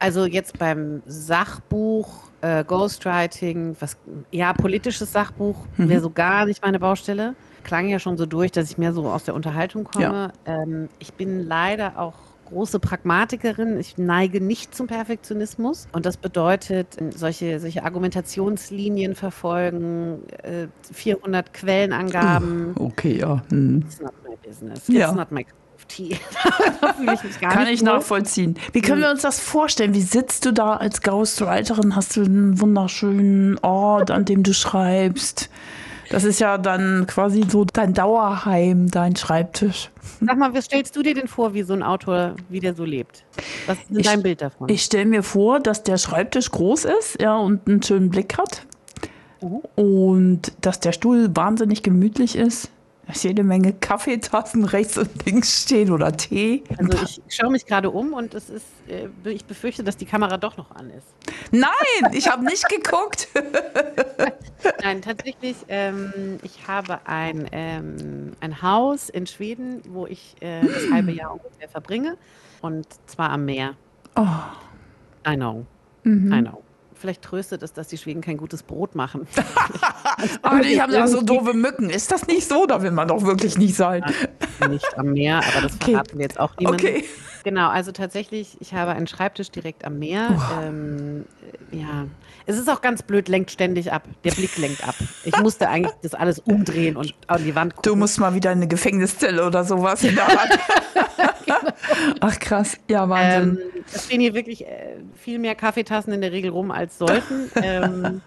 also 0.00 0.24
jetzt 0.26 0.56
beim 0.60 1.02
Sachbuch, 1.06 2.08
äh, 2.42 2.62
Ghostwriting, 2.62 3.74
was 3.80 3.96
ja 4.30 4.52
politisches 4.52 5.10
Sachbuch, 5.12 5.56
Mhm. 5.76 5.88
wäre 5.88 6.00
so 6.00 6.10
gar 6.10 6.46
nicht 6.46 6.62
meine 6.62 6.78
Baustelle. 6.78 7.34
Klang 7.64 7.88
ja 7.88 7.98
schon 7.98 8.16
so 8.16 8.26
durch, 8.26 8.52
dass 8.52 8.70
ich 8.70 8.78
mehr 8.78 8.92
so 8.92 9.06
aus 9.08 9.24
der 9.24 9.34
Unterhaltung 9.34 9.84
komme. 9.84 10.32
Ähm, 10.46 10.88
ich 10.98 11.12
bin 11.14 11.46
leider 11.46 11.98
auch 11.98 12.14
große 12.46 12.78
Pragmatikerin. 12.80 13.78
Ich 13.78 13.98
neige 13.98 14.40
nicht 14.40 14.74
zum 14.74 14.86
Perfektionismus. 14.86 15.86
Und 15.92 16.06
das 16.06 16.16
bedeutet, 16.16 16.96
solche, 17.14 17.60
solche 17.60 17.84
Argumentationslinien 17.84 19.14
verfolgen, 19.14 20.20
äh, 20.42 20.68
400 20.92 21.52
Quellenangaben. 21.52 22.72
Okay, 22.78 23.18
ja. 23.18 23.42
Hm. 23.50 23.82
It's 23.86 24.00
not 24.00 24.12
my 24.26 24.34
business. 24.42 24.78
It's 24.78 24.88
Ja. 24.88 25.12
not 25.12 25.30
my 25.30 25.44
cup 25.44 25.54
of 25.76 25.84
tea. 25.86 26.16
ich 27.14 27.22
mich 27.24 27.40
gar 27.40 27.52
Kann 27.52 27.66
ich 27.68 27.80
wohl. 27.80 27.86
nachvollziehen. 27.86 28.56
Wie 28.72 28.80
können 28.80 29.02
wir 29.02 29.10
uns 29.10 29.22
das 29.22 29.38
vorstellen? 29.40 29.92
Wie 29.92 30.00
sitzt 30.00 30.46
du 30.46 30.52
da 30.52 30.76
als 30.76 31.02
Ghostwriterin? 31.02 31.94
Hast 31.94 32.16
du 32.16 32.22
einen 32.22 32.58
wunderschönen 32.60 33.58
Ort, 33.58 34.10
an 34.10 34.24
dem 34.24 34.42
du 34.42 34.54
schreibst? 34.54 35.50
Das 36.10 36.24
ist 36.24 36.40
ja 36.40 36.56
dann 36.56 37.06
quasi 37.06 37.44
so 37.48 37.64
dein 37.64 37.92
Dauerheim, 37.92 38.90
dein 38.90 39.14
Schreibtisch. 39.14 39.90
Sag 40.24 40.38
mal, 40.38 40.54
was 40.54 40.64
stellst 40.64 40.96
du 40.96 41.02
dir 41.02 41.14
denn 41.14 41.28
vor, 41.28 41.52
wie 41.52 41.62
so 41.62 41.74
ein 41.74 41.82
Autor, 41.82 42.34
wie 42.48 42.60
der 42.60 42.74
so 42.74 42.84
lebt? 42.84 43.24
Was 43.66 43.76
ist 43.78 43.98
Ich- 43.98 44.06
dein 44.06 44.22
Bild 44.22 44.40
davon? 44.40 44.68
Ich 44.70 44.82
stelle 44.84 45.04
mir 45.04 45.22
vor, 45.22 45.60
dass 45.60 45.82
der 45.82 45.98
Schreibtisch 45.98 46.50
groß 46.50 46.86
ist 46.86 47.20
ja, 47.20 47.36
und 47.36 47.68
einen 47.68 47.82
schönen 47.82 48.08
Blick 48.08 48.38
hat. 48.38 48.66
Mhm. 49.42 49.60
Und 49.76 50.52
dass 50.62 50.80
der 50.80 50.92
Stuhl 50.92 51.28
wahnsinnig 51.36 51.82
gemütlich 51.82 52.36
ist. 52.36 52.70
Jede 53.14 53.42
Menge 53.42 53.72
Kaffeetassen 53.72 54.64
rechts 54.64 54.98
und 54.98 55.24
links 55.24 55.62
stehen 55.62 55.90
oder 55.90 56.16
Tee. 56.16 56.62
also 56.78 57.20
ich 57.26 57.34
schaue 57.34 57.50
mich 57.50 57.66
gerade 57.66 57.90
um 57.90 58.12
und 58.12 58.34
es 58.34 58.50
ist, 58.50 58.66
äh, 58.86 59.08
ich 59.30 59.44
befürchte, 59.44 59.82
dass 59.82 59.96
die 59.96 60.04
Kamera 60.04 60.36
doch 60.36 60.56
noch 60.56 60.70
an 60.72 60.90
ist. 60.90 61.06
Nein, 61.50 62.12
ich 62.12 62.28
habe 62.30 62.44
nicht 62.44 62.68
geguckt. 62.68 63.28
Nein, 64.82 65.02
tatsächlich, 65.02 65.56
ähm, 65.68 66.38
ich 66.42 66.68
habe 66.68 67.00
ein, 67.06 67.48
ähm, 67.52 68.32
ein 68.40 68.62
Haus 68.62 69.08
in 69.08 69.26
Schweden, 69.26 69.82
wo 69.88 70.06
ich 70.06 70.36
äh, 70.40 70.60
das 70.66 70.90
halbe 70.92 71.12
Jahr 71.12 71.32
ungefähr 71.32 71.68
verbringe. 71.68 72.16
Und 72.60 72.86
zwar 73.06 73.30
am 73.30 73.44
Meer. 73.44 73.74
Oh. 74.16 74.26
I 75.26 75.36
know. 75.36 75.64
Mhm. 76.04 76.32
I 76.32 76.40
know. 76.40 76.62
Vielleicht 76.98 77.22
tröstet 77.22 77.62
es, 77.62 77.72
dass 77.72 77.88
die 77.88 77.98
Schweden 77.98 78.20
kein 78.20 78.36
gutes 78.36 78.62
Brot 78.62 78.94
machen. 78.94 79.26
Aber 80.42 80.60
die 80.60 80.80
haben 80.80 80.92
da 80.92 81.06
so 81.06 81.22
doofe 81.22 81.54
Mücken. 81.54 81.90
Ist 81.90 82.10
das 82.10 82.26
nicht 82.26 82.48
so? 82.48 82.66
Da 82.66 82.82
will 82.82 82.90
man 82.90 83.08
doch 83.08 83.22
wirklich 83.22 83.56
nicht 83.56 83.74
sein. 83.74 84.04
Nicht 84.68 84.98
am 84.98 85.12
Meer, 85.12 85.38
aber 85.38 85.62
das 85.62 85.74
Okay. 85.80 85.92
verraten 85.92 86.18
wir 86.18 86.24
jetzt 86.24 86.40
auch 86.40 86.56
niemandem. 86.58 86.96
Okay. 86.96 87.04
Genau, 87.44 87.68
also 87.68 87.92
tatsächlich, 87.92 88.56
ich 88.60 88.74
habe 88.74 88.90
einen 88.90 89.06
Schreibtisch 89.06 89.50
direkt 89.50 89.84
am 89.84 89.98
Meer. 90.00 90.28
Ähm, 90.60 91.24
äh, 91.72 91.76
ja, 91.76 92.06
es 92.46 92.58
ist 92.58 92.68
auch 92.68 92.80
ganz 92.80 93.02
blöd, 93.02 93.28
lenkt 93.28 93.50
ständig 93.50 93.92
ab. 93.92 94.02
Der 94.24 94.32
Blick 94.32 94.58
lenkt 94.58 94.86
ab. 94.86 94.94
Ich 95.24 95.36
musste 95.38 95.68
eigentlich 95.68 95.94
das 96.02 96.14
alles 96.14 96.40
umdrehen 96.40 96.96
und 96.96 97.14
an 97.28 97.44
die 97.44 97.54
Wand 97.54 97.76
gucken. 97.76 97.92
Du 97.92 97.96
musst 97.96 98.18
mal 98.18 98.34
wieder 98.34 98.50
in 98.50 98.58
eine 98.58 98.68
Gefängniszelle 98.68 99.46
oder 99.46 99.64
sowas 99.64 100.02
in 100.02 100.16
der 100.16 100.26
Hand. 100.26 100.58
Ach 102.20 102.38
krass. 102.38 102.76
Ja, 102.90 103.08
Wahnsinn. 103.08 103.58
ähm, 103.58 103.82
es 103.92 104.06
stehen 104.06 104.20
hier 104.20 104.34
wirklich 104.34 104.66
äh, 104.66 104.96
viel 105.14 105.38
mehr 105.38 105.54
Kaffeetassen 105.54 106.12
in 106.12 106.20
der 106.20 106.32
Regel 106.32 106.50
rum 106.50 106.70
als 106.70 106.98
sollten. 106.98 107.50
ähm, 107.62 108.20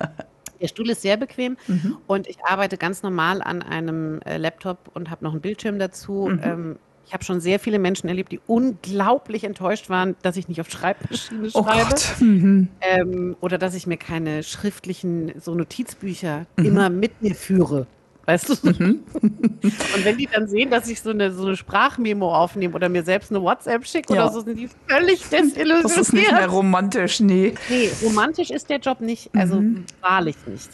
der 0.59 0.67
Stuhl 0.67 0.89
ist 0.89 1.01
sehr 1.01 1.17
bequem 1.17 1.57
Mhm. 1.67 1.97
und 2.07 2.27
ich 2.27 2.37
arbeite 2.45 2.77
ganz 2.77 3.01
normal 3.03 3.41
an 3.41 3.61
einem 3.63 4.21
äh, 4.25 4.37
Laptop 4.37 4.77
und 4.93 5.09
habe 5.09 5.23
noch 5.23 5.31
einen 5.31 5.41
Bildschirm 5.41 5.79
dazu. 5.79 6.29
Mhm. 6.31 6.41
Ähm, 6.43 6.79
ich 7.07 7.13
habe 7.13 7.23
schon 7.25 7.41
sehr 7.41 7.59
viele 7.59 7.77
Menschen 7.79 8.07
erlebt, 8.07 8.31
die 8.31 8.39
unglaublich 8.47 9.43
enttäuscht 9.43 9.89
waren, 9.89 10.15
dass 10.21 10.37
ich 10.37 10.47
nicht 10.47 10.61
auf 10.61 10.69
Schreibmaschine 10.69 11.49
oh 11.53 11.63
schreibe. 11.63 11.95
Mhm. 12.19 12.69
Ähm, 12.79 13.35
oder 13.41 13.57
dass 13.57 13.73
ich 13.73 13.85
mir 13.85 13.97
keine 13.97 14.43
schriftlichen 14.43 15.33
so 15.39 15.53
Notizbücher 15.53 16.45
Mhm. 16.57 16.65
immer 16.65 16.89
mit 16.89 17.21
mir 17.21 17.35
führe. 17.35 17.87
Weißt 18.25 18.49
du? 18.49 18.53
Und 18.69 19.03
wenn 20.03 20.17
die 20.17 20.27
dann 20.31 20.47
sehen, 20.47 20.69
dass 20.69 20.87
ich 20.87 21.01
so 21.01 21.09
eine, 21.09 21.31
so 21.31 21.45
eine 21.47 21.57
Sprachmemo 21.57 22.33
aufnehme 22.35 22.75
oder 22.75 22.87
mir 22.89 23.03
selbst 23.03 23.31
eine 23.31 23.41
WhatsApp 23.41 23.85
schicke 23.85 24.13
Ja. 24.13 24.25
oder 24.25 24.33
so, 24.33 24.41
sind 24.41 24.57
die 24.59 24.69
völlig 24.87 25.21
desillusioniert. 25.29 25.83
Das 25.85 25.97
ist 25.97 26.13
nicht 26.13 26.31
mehr 26.31 26.47
romantisch, 26.47 27.19
nee. 27.19 27.53
nee, 27.69 27.89
romantisch 28.03 28.51
ist 28.51 28.69
der 28.69 28.77
Job 28.77 29.01
nicht. 29.01 29.29
Also 29.35 29.55
Mhm. 29.61 29.85
wahrlich 30.01 30.35
nicht. 30.45 30.69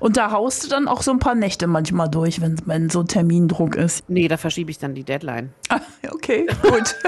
Und 0.00 0.18
da 0.18 0.30
haust 0.32 0.64
du 0.64 0.68
dann 0.68 0.86
auch 0.86 1.00
so 1.00 1.10
ein 1.12 1.18
paar 1.18 1.34
Nächte 1.34 1.66
manchmal 1.66 2.10
durch, 2.10 2.42
wenn, 2.42 2.56
wenn 2.66 2.90
so 2.90 3.02
Termindruck 3.04 3.74
ist. 3.74 4.04
Nee, 4.10 4.28
da 4.28 4.36
verschiebe 4.36 4.70
ich 4.70 4.78
dann 4.78 4.94
die 4.94 5.02
Deadline. 5.04 5.48
Ah, 5.70 5.80
okay, 6.12 6.46
gut. 6.62 6.94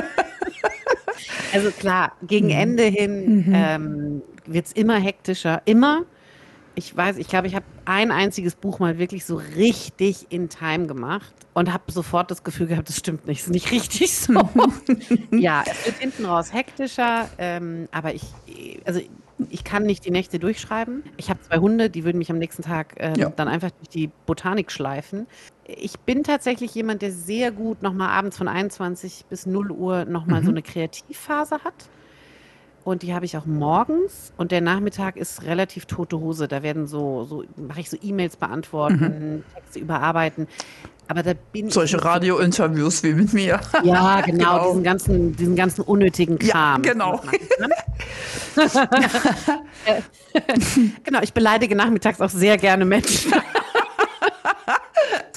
Also 1.52 1.70
klar, 1.70 2.12
gegen 2.26 2.46
Mhm. 2.46 2.52
Ende 2.52 2.82
hin 2.84 3.52
ähm, 3.54 4.22
wird 4.46 4.66
es 4.66 4.72
immer 4.72 4.96
hektischer. 4.98 5.62
Immer. 5.66 6.02
Ich 6.76 6.96
weiß, 6.96 7.18
ich 7.18 7.28
glaube, 7.28 7.46
ich 7.46 7.54
habe 7.54 7.64
ein 7.84 8.10
einziges 8.10 8.56
Buch 8.56 8.80
mal 8.80 8.98
wirklich 8.98 9.24
so 9.24 9.36
richtig 9.36 10.26
in 10.30 10.48
Time 10.48 10.86
gemacht 10.86 11.32
und 11.52 11.72
habe 11.72 11.92
sofort 11.92 12.30
das 12.30 12.42
Gefühl 12.42 12.66
gehabt, 12.66 12.88
das 12.88 12.96
stimmt 12.96 13.26
nicht, 13.26 13.40
ist 13.42 13.50
nicht 13.50 13.70
richtig 13.70 14.16
so. 14.16 14.32
ja, 15.30 15.62
es 15.66 15.86
wird 15.86 15.98
hinten 15.98 16.24
raus 16.24 16.52
hektischer, 16.52 17.28
ähm, 17.38 17.88
aber 17.92 18.14
ich, 18.14 18.24
also 18.84 19.00
ich 19.50 19.62
kann 19.62 19.84
nicht 19.84 20.04
die 20.04 20.10
Nächte 20.10 20.38
durchschreiben. 20.38 21.04
Ich 21.16 21.30
habe 21.30 21.40
zwei 21.42 21.58
Hunde, 21.58 21.90
die 21.90 22.04
würden 22.04 22.18
mich 22.18 22.30
am 22.30 22.38
nächsten 22.38 22.62
Tag 22.62 22.94
ähm, 22.98 23.14
Ja. 23.16 23.30
dann 23.30 23.46
einfach 23.48 23.70
durch 23.70 23.88
die 23.88 24.10
Botanik 24.26 24.72
schleifen. 24.72 25.26
Ich 25.66 25.98
bin 26.00 26.24
tatsächlich 26.24 26.74
jemand, 26.74 27.02
der 27.02 27.12
sehr 27.12 27.52
gut 27.52 27.82
nochmal 27.82 28.08
abends 28.10 28.36
von 28.36 28.48
21 28.48 29.26
bis 29.28 29.46
0 29.46 29.70
Uhr 29.70 30.04
nochmal 30.06 30.42
so 30.44 30.50
eine 30.50 30.62
Kreativphase 30.62 31.60
hat. 31.64 31.88
Und 32.84 33.02
die 33.02 33.14
habe 33.14 33.24
ich 33.24 33.36
auch 33.36 33.46
morgens. 33.46 34.32
Und 34.36 34.52
der 34.52 34.60
Nachmittag 34.60 35.16
ist 35.16 35.42
relativ 35.44 35.86
tote 35.86 36.20
Hose. 36.20 36.48
Da 36.48 36.62
werden 36.62 36.86
so, 36.86 37.24
so 37.24 37.42
mache 37.56 37.80
ich 37.80 37.88
so 37.88 37.96
E-Mails 38.02 38.36
beantworten, 38.36 39.42
Texte 39.54 39.78
überarbeiten. 39.78 40.46
Aber 41.08 41.22
da 41.22 41.32
bin 41.52 41.70
Solche. 41.70 42.02
Radiointerviews 42.02 43.02
wie 43.02 43.12
mit 43.14 43.32
mir. 43.32 43.60
Ja, 43.84 44.20
genau, 44.22 44.26
Genau. 44.56 44.68
Diesen, 44.68 44.82
ganzen, 44.84 45.36
diesen 45.36 45.56
ganzen 45.56 45.82
unnötigen 45.82 46.38
Ja, 46.42 46.52
Kram. 46.52 46.82
genau. 46.82 47.16
Das 47.16 47.24
mache 47.24 47.36
ich 47.36 47.48
dann. 47.58 47.72
genau, 51.04 51.20
ich 51.22 51.32
beleidige 51.32 51.76
nachmittags 51.76 52.20
auch 52.20 52.30
sehr 52.30 52.56
gerne 52.58 52.84
Menschen. 52.84 53.32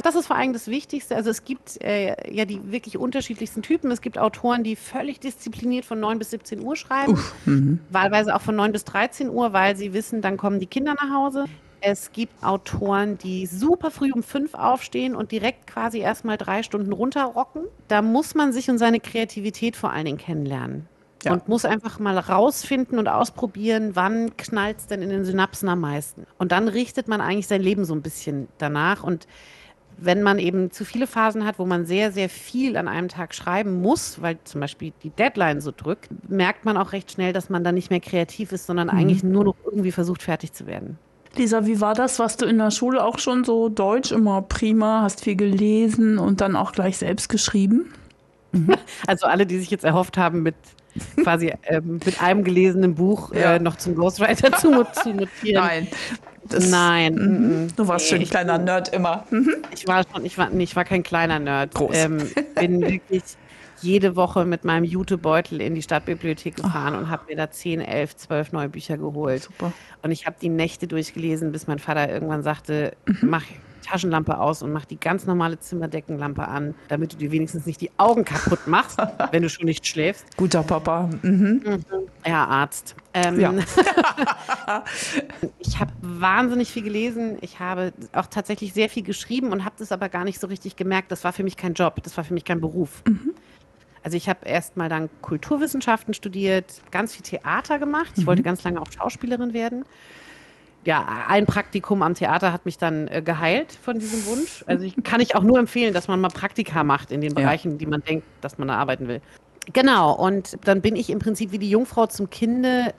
Das 0.04 0.16
ist 0.16 0.28
vor 0.28 0.36
allem 0.36 0.54
das 0.54 0.68
Wichtigste. 0.68 1.16
Also 1.16 1.30
es 1.30 1.44
gibt 1.44 1.82
äh, 1.82 2.16
ja 2.34 2.46
die 2.46 2.72
wirklich 2.72 2.98
unterschiedlichsten 2.98 3.62
Typen. 3.62 3.92
Es 3.92 4.02
gibt 4.02 4.18
Autoren, 4.18 4.64
die 4.64 4.76
völlig 4.76 5.20
diszipliniert 5.20 5.86
von 5.86 6.00
9 6.00 6.20
bis 6.20 6.32
17 6.32 6.62
Uhr 6.62 6.76
schreiben, 6.76 7.14
Uff, 7.14 7.36
mhm. 7.46 7.80
wahlweise 7.90 8.36
auch 8.36 8.42
von 8.42 8.56
9 8.56 8.72
bis 8.72 8.86
13 8.86 9.30
Uhr, 9.30 9.54
weil 9.54 9.76
sie 9.76 9.94
wissen, 9.94 10.22
dann 10.22 10.38
kommen 10.38 10.60
die 10.60 10.68
Kinder 10.68 10.94
nach 10.94 11.14
Hause. 11.14 11.46
Es 11.82 12.12
gibt 12.12 12.44
Autoren, 12.44 13.18
die 13.18 13.46
super 13.46 13.92
früh 13.92 14.12
um 14.12 14.24
fünf 14.24 14.56
aufstehen 14.56 15.16
und 15.16 15.32
direkt 15.32 15.68
quasi 15.68 16.00
erstmal 16.00 16.38
drei 16.38 16.64
Stunden 16.64 16.92
runterrocken. 16.92 17.64
Da 17.88 18.02
muss 18.02 18.36
man 18.36 18.52
sich 18.52 18.70
und 18.70 18.78
seine 18.78 19.00
Kreativität 19.00 19.76
vor 19.76 19.92
allen 19.92 20.06
Dingen 20.06 20.18
kennenlernen. 20.18 20.88
Ja. 21.24 21.34
Und 21.34 21.48
muss 21.48 21.66
einfach 21.66 22.00
mal 22.00 22.18
rausfinden 22.18 23.00
und 23.00 23.08
ausprobieren, 23.08 23.96
wann 23.96 24.38
knallt 24.38 24.78
es 24.80 24.88
denn 24.88 25.02
in 25.02 25.10
den 25.10 25.26
Synapsen 25.26 25.68
am 25.68 25.82
meisten. 25.82 26.26
Und 26.38 26.52
dann 26.52 26.68
richtet 26.68 27.08
man 27.08 27.22
eigentlich 27.22 27.48
sein 27.48 27.62
Leben 27.62 27.86
so 27.86 27.96
ein 27.96 28.02
bisschen 28.02 28.48
danach. 28.60 29.04
Und 29.04 29.28
wenn 30.00 30.22
man 30.22 30.40
eben 30.40 30.72
zu 30.72 30.86
viele 30.86 31.08
Phasen 31.08 31.46
hat, 31.46 31.60
wo 31.60 31.66
man 31.66 31.86
sehr, 31.86 32.12
sehr 32.12 32.30
viel 32.30 32.78
an 32.78 32.88
einem 32.88 33.08
Tag 33.08 33.34
schreiben 33.34 33.82
muss, 33.82 34.22
weil 34.22 34.38
zum 34.44 34.62
Beispiel 34.62 34.94
die 35.04 35.10
Deadline 35.10 35.62
so 35.62 35.72
drückt, 35.76 36.10
merkt 36.30 36.66
man 36.66 36.78
auch 36.78 36.92
recht 36.94 37.12
schnell, 37.12 37.34
dass 37.34 37.50
man 37.50 37.64
dann 37.64 37.76
nicht 37.76 37.90
mehr 37.90 38.00
kreativ 38.00 38.52
ist, 38.52 38.68
sondern 38.68 38.88
mhm. 38.88 38.94
eigentlich 38.94 39.24
nur 39.24 39.44
noch 39.44 39.56
irgendwie 39.66 39.92
versucht, 39.92 40.22
fertig 40.22 40.54
zu 40.54 40.68
werden. 40.68 40.98
Lisa, 41.36 41.66
wie 41.66 41.82
war 41.82 41.94
das? 41.94 42.20
Warst 42.20 42.42
du 42.42 42.46
in 42.46 42.58
der 42.58 42.72
Schule 42.72 43.04
auch 43.04 43.20
schon 43.20 43.44
so 43.44 43.70
deutsch 43.70 44.12
immer 44.12 44.42
prima, 44.42 45.02
hast 45.02 45.24
viel 45.24 45.36
gelesen 45.36 46.18
und 46.18 46.42
dann 46.42 46.56
auch 46.56 46.72
gleich 46.72 46.98
selbst 46.98 47.30
geschrieben? 47.30 47.94
Mhm. 48.54 48.76
Also 49.06 49.28
alle, 49.28 49.46
die 49.46 49.60
sich 49.60 49.70
jetzt 49.70 49.84
erhofft 49.84 50.18
haben, 50.18 50.42
mit 50.42 50.56
quasi 51.22 51.54
ähm, 51.64 52.00
mit 52.06 52.24
einem 52.24 52.46
gelesenen 52.46 52.96
Buch 52.96 53.34
ja. 53.34 53.56
äh, 53.56 53.60
noch 53.60 53.76
zum 53.76 53.96
Ghostwriter 53.96 54.54
zu, 54.54 54.86
zu 54.94 55.14
notieren. 55.14 55.66
Nein. 55.66 55.88
Das, 56.50 56.70
Nein. 56.70 57.16
Mhm. 57.16 57.76
Du 57.76 57.88
warst 57.88 58.08
schon 58.08 58.20
ein 58.20 58.26
kleiner 58.26 58.58
Nerd 58.58 58.90
immer. 58.90 59.26
Mhm. 59.30 59.56
Ich 59.74 59.88
war 59.88 60.04
schon, 60.12 60.26
ich 60.26 60.38
war, 60.38 60.50
nee, 60.50 60.64
ich 60.64 60.76
war 60.76 60.86
kein 60.86 61.04
kleiner 61.04 61.40
Nerd. 61.40 61.74
Groß. 61.74 61.96
Ähm, 61.96 62.18
bin 62.56 62.82
wirklich 62.88 63.24
jede 63.82 64.16
Woche 64.16 64.46
mit 64.46 64.64
meinem 64.64 64.84
Jutebeutel 64.84 65.62
in 65.62 65.76
die 65.76 65.82
Stadtbibliothek 65.82 66.56
gefahren 66.56 66.96
oh. 66.96 67.00
und 67.00 67.10
habe 67.10 67.26
mir 67.30 67.36
da 67.36 67.52
10, 67.52 67.82
11, 67.82 68.16
12 68.16 68.52
neue 68.52 68.70
Bücher 68.70 68.98
geholt. 68.98 69.44
Super. 69.44 69.72
Und 70.02 70.12
ich 70.12 70.26
habe 70.26 70.36
die 70.42 70.50
Nächte 70.50 70.88
durchgelesen, 70.88 71.52
bis 71.52 71.68
mein 71.68 71.80
Vater 71.80 72.10
irgendwann 72.10 72.44
sagte, 72.44 72.94
mhm. 73.06 73.18
mach 73.30 73.44
Taschenlampe 73.88 74.38
aus 74.38 74.62
und 74.62 74.72
mach 74.74 74.86
die 74.86 75.00
ganz 75.00 75.26
normale 75.26 75.60
Zimmerdeckenlampe 75.60 76.48
an, 76.48 76.76
damit 76.90 77.14
du 77.14 77.18
dir 77.18 77.32
wenigstens 77.32 77.66
nicht 77.66 77.80
die 77.80 77.92
Augen 77.98 78.26
kaputt 78.26 78.68
machst, 78.68 78.98
wenn 79.32 79.42
du 79.42 79.50
schon 79.50 79.66
nicht 79.66 79.88
schläfst. 79.88 80.26
Guter 80.36 80.64
Papa. 80.64 81.10
Mhm. 81.22 81.62
Mhm. 81.66 81.86
Ja, 82.26 82.46
Arzt. 82.46 82.96
Ähm, 83.14 83.40
ja. 83.40 83.54
ich 85.60 85.80
habe 85.80 85.92
wahnsinnig 86.02 86.72
viel 86.72 86.84
gelesen. 86.84 87.38
Ich 87.42 87.60
habe 87.60 87.94
auch 88.14 88.28
tatsächlich 88.28 88.74
sehr 88.74 88.90
viel 88.90 89.04
geschrieben 89.04 89.52
und 89.52 89.64
habe 89.64 89.76
das 89.80 89.92
aber 89.92 90.10
gar 90.10 90.26
nicht 90.26 90.40
so 90.40 90.48
richtig 90.48 90.76
gemerkt. 90.76 91.12
Das 91.12 91.24
war 91.24 91.32
für 91.32 91.44
mich 91.44 91.56
kein 91.56 91.74
Job, 91.74 92.04
das 92.04 92.18
war 92.18 92.24
für 92.24 92.34
mich 92.34 92.46
kein 92.46 92.60
Beruf. 92.60 93.04
Mhm. 93.08 93.34
Also 94.04 94.18
ich 94.18 94.30
habe 94.30 94.40
erst 94.46 94.78
mal 94.78 94.90
dann 94.90 95.10
Kulturwissenschaften 95.22 96.14
studiert, 96.14 96.82
ganz 96.92 97.14
viel 97.14 97.24
Theater 97.24 97.80
gemacht. 97.80 98.12
Ich 98.16 98.24
mhm. 98.24 98.28
wollte 98.28 98.44
ganz 98.44 98.64
lange 98.64 98.82
auch 98.82 98.92
Schauspielerin 98.92 99.54
werden. 99.54 99.86
Ja, 100.88 101.26
ein 101.28 101.46
Praktikum 101.46 102.02
am 102.02 102.14
Theater 102.14 102.54
hat 102.54 102.66
mich 102.66 102.78
dann 102.78 103.10
äh, 103.10 103.22
geheilt 103.22 103.74
von 103.74 104.00
diesem 104.00 104.26
Wunsch. 104.26 104.64
Also 104.68 104.86
ich, 104.86 104.96
kann 105.04 105.20
ich 105.20 105.36
auch 105.36 105.44
nur 105.44 105.60
empfehlen, 105.60 105.94
dass 105.94 106.08
man 106.08 106.22
mal 106.22 106.30
Praktika 106.30 106.86
macht 106.86 107.12
in 107.12 107.20
den 107.20 107.34
Bereichen, 107.34 107.72
ja. 107.72 107.78
die 107.80 107.86
man 107.88 108.02
denkt, 108.04 108.26
dass 108.40 108.58
man 108.58 108.70
da 108.70 108.76
arbeiten 108.76 109.10
will. 109.10 109.20
Genau, 109.74 110.14
und 110.14 110.58
dann 110.64 110.80
bin 110.80 110.96
ich 110.96 111.10
im 111.10 111.20
Prinzip 111.20 111.52
wie 111.52 111.60
die 111.60 111.70
Jungfrau 111.70 112.06
zum 112.06 112.30
Kinde 112.30 112.94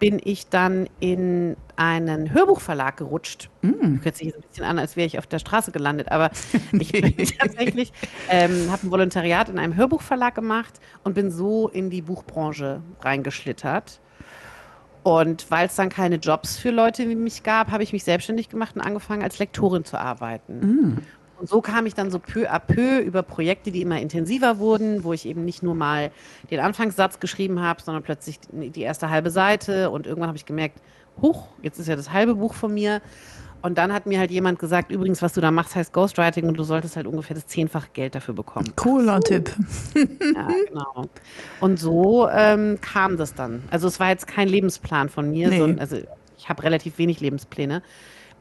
bin 0.00 0.20
ich 0.24 0.48
dann 0.48 0.88
in 0.98 1.56
einen 1.76 2.34
Hörbuchverlag 2.34 2.96
gerutscht. 2.96 3.50
Mm. 3.62 3.98
Hört 4.02 4.16
sich 4.16 4.32
so 4.32 4.38
ein 4.38 4.42
bisschen 4.48 4.64
an, 4.64 4.80
als 4.80 4.96
wäre 4.96 5.06
ich 5.06 5.16
auf 5.16 5.28
der 5.28 5.38
Straße 5.38 5.70
gelandet, 5.70 6.10
aber 6.10 6.32
ich 6.72 6.90
bin 6.90 7.14
tatsächlich, 7.38 7.92
ähm, 8.28 8.68
habe 8.72 8.84
ein 8.84 8.90
Volontariat 8.90 9.48
in 9.48 9.60
einem 9.60 9.76
Hörbuchverlag 9.76 10.34
gemacht 10.34 10.80
und 11.04 11.14
bin 11.14 11.30
so 11.30 11.68
in 11.68 11.88
die 11.88 12.02
Buchbranche 12.02 12.82
reingeschlittert. 13.00 14.00
Und 15.06 15.48
weil 15.52 15.66
es 15.66 15.76
dann 15.76 15.88
keine 15.88 16.16
Jobs 16.16 16.58
für 16.58 16.72
Leute 16.72 17.08
wie 17.08 17.14
mich 17.14 17.44
gab, 17.44 17.70
habe 17.70 17.84
ich 17.84 17.92
mich 17.92 18.02
selbstständig 18.02 18.48
gemacht 18.48 18.74
und 18.74 18.80
angefangen, 18.80 19.22
als 19.22 19.38
Lektorin 19.38 19.84
zu 19.84 20.00
arbeiten. 20.00 20.58
Mm. 20.58 20.98
Und 21.38 21.48
so 21.48 21.60
kam 21.60 21.86
ich 21.86 21.94
dann 21.94 22.10
so 22.10 22.18
peu 22.18 22.50
à 22.50 22.58
peu 22.58 22.98
über 22.98 23.22
Projekte, 23.22 23.70
die 23.70 23.82
immer 23.82 24.00
intensiver 24.00 24.58
wurden, 24.58 25.04
wo 25.04 25.12
ich 25.12 25.24
eben 25.24 25.44
nicht 25.44 25.62
nur 25.62 25.76
mal 25.76 26.10
den 26.50 26.58
Anfangssatz 26.58 27.20
geschrieben 27.20 27.60
habe, 27.62 27.80
sondern 27.82 28.02
plötzlich 28.02 28.40
die 28.50 28.82
erste 28.82 29.08
halbe 29.08 29.30
Seite. 29.30 29.90
Und 29.90 30.08
irgendwann 30.08 30.26
habe 30.26 30.38
ich 30.38 30.44
gemerkt, 30.44 30.80
huch, 31.22 31.46
jetzt 31.62 31.78
ist 31.78 31.86
ja 31.86 31.94
das 31.94 32.10
halbe 32.10 32.34
Buch 32.34 32.54
von 32.54 32.74
mir. 32.74 33.00
Und 33.62 33.78
dann 33.78 33.92
hat 33.92 34.06
mir 34.06 34.18
halt 34.18 34.30
jemand 34.30 34.58
gesagt, 34.58 34.92
übrigens, 34.92 35.22
was 35.22 35.32
du 35.32 35.40
da 35.40 35.50
machst, 35.50 35.74
heißt 35.74 35.92
Ghostwriting 35.92 36.46
und 36.48 36.56
du 36.56 36.62
solltest 36.62 36.96
halt 36.96 37.06
ungefähr 37.06 37.34
das 37.34 37.46
zehnfache 37.46 37.88
Geld 37.92 38.14
dafür 38.14 38.34
bekommen. 38.34 38.72
Cooler 38.76 39.20
Tipp. 39.20 39.50
ja, 39.94 40.48
genau. 40.68 41.08
Und 41.60 41.78
so 41.78 42.28
ähm, 42.28 42.78
kam 42.80 43.16
das 43.16 43.34
dann. 43.34 43.62
Also 43.70 43.88
es 43.88 43.98
war 43.98 44.08
jetzt 44.08 44.26
kein 44.26 44.48
Lebensplan 44.48 45.08
von 45.08 45.30
mir, 45.30 45.48
nee. 45.48 45.58
sondern 45.58 45.80
also 45.80 45.96
ich 46.38 46.48
habe 46.48 46.62
relativ 46.62 46.98
wenig 46.98 47.20
Lebenspläne 47.20 47.82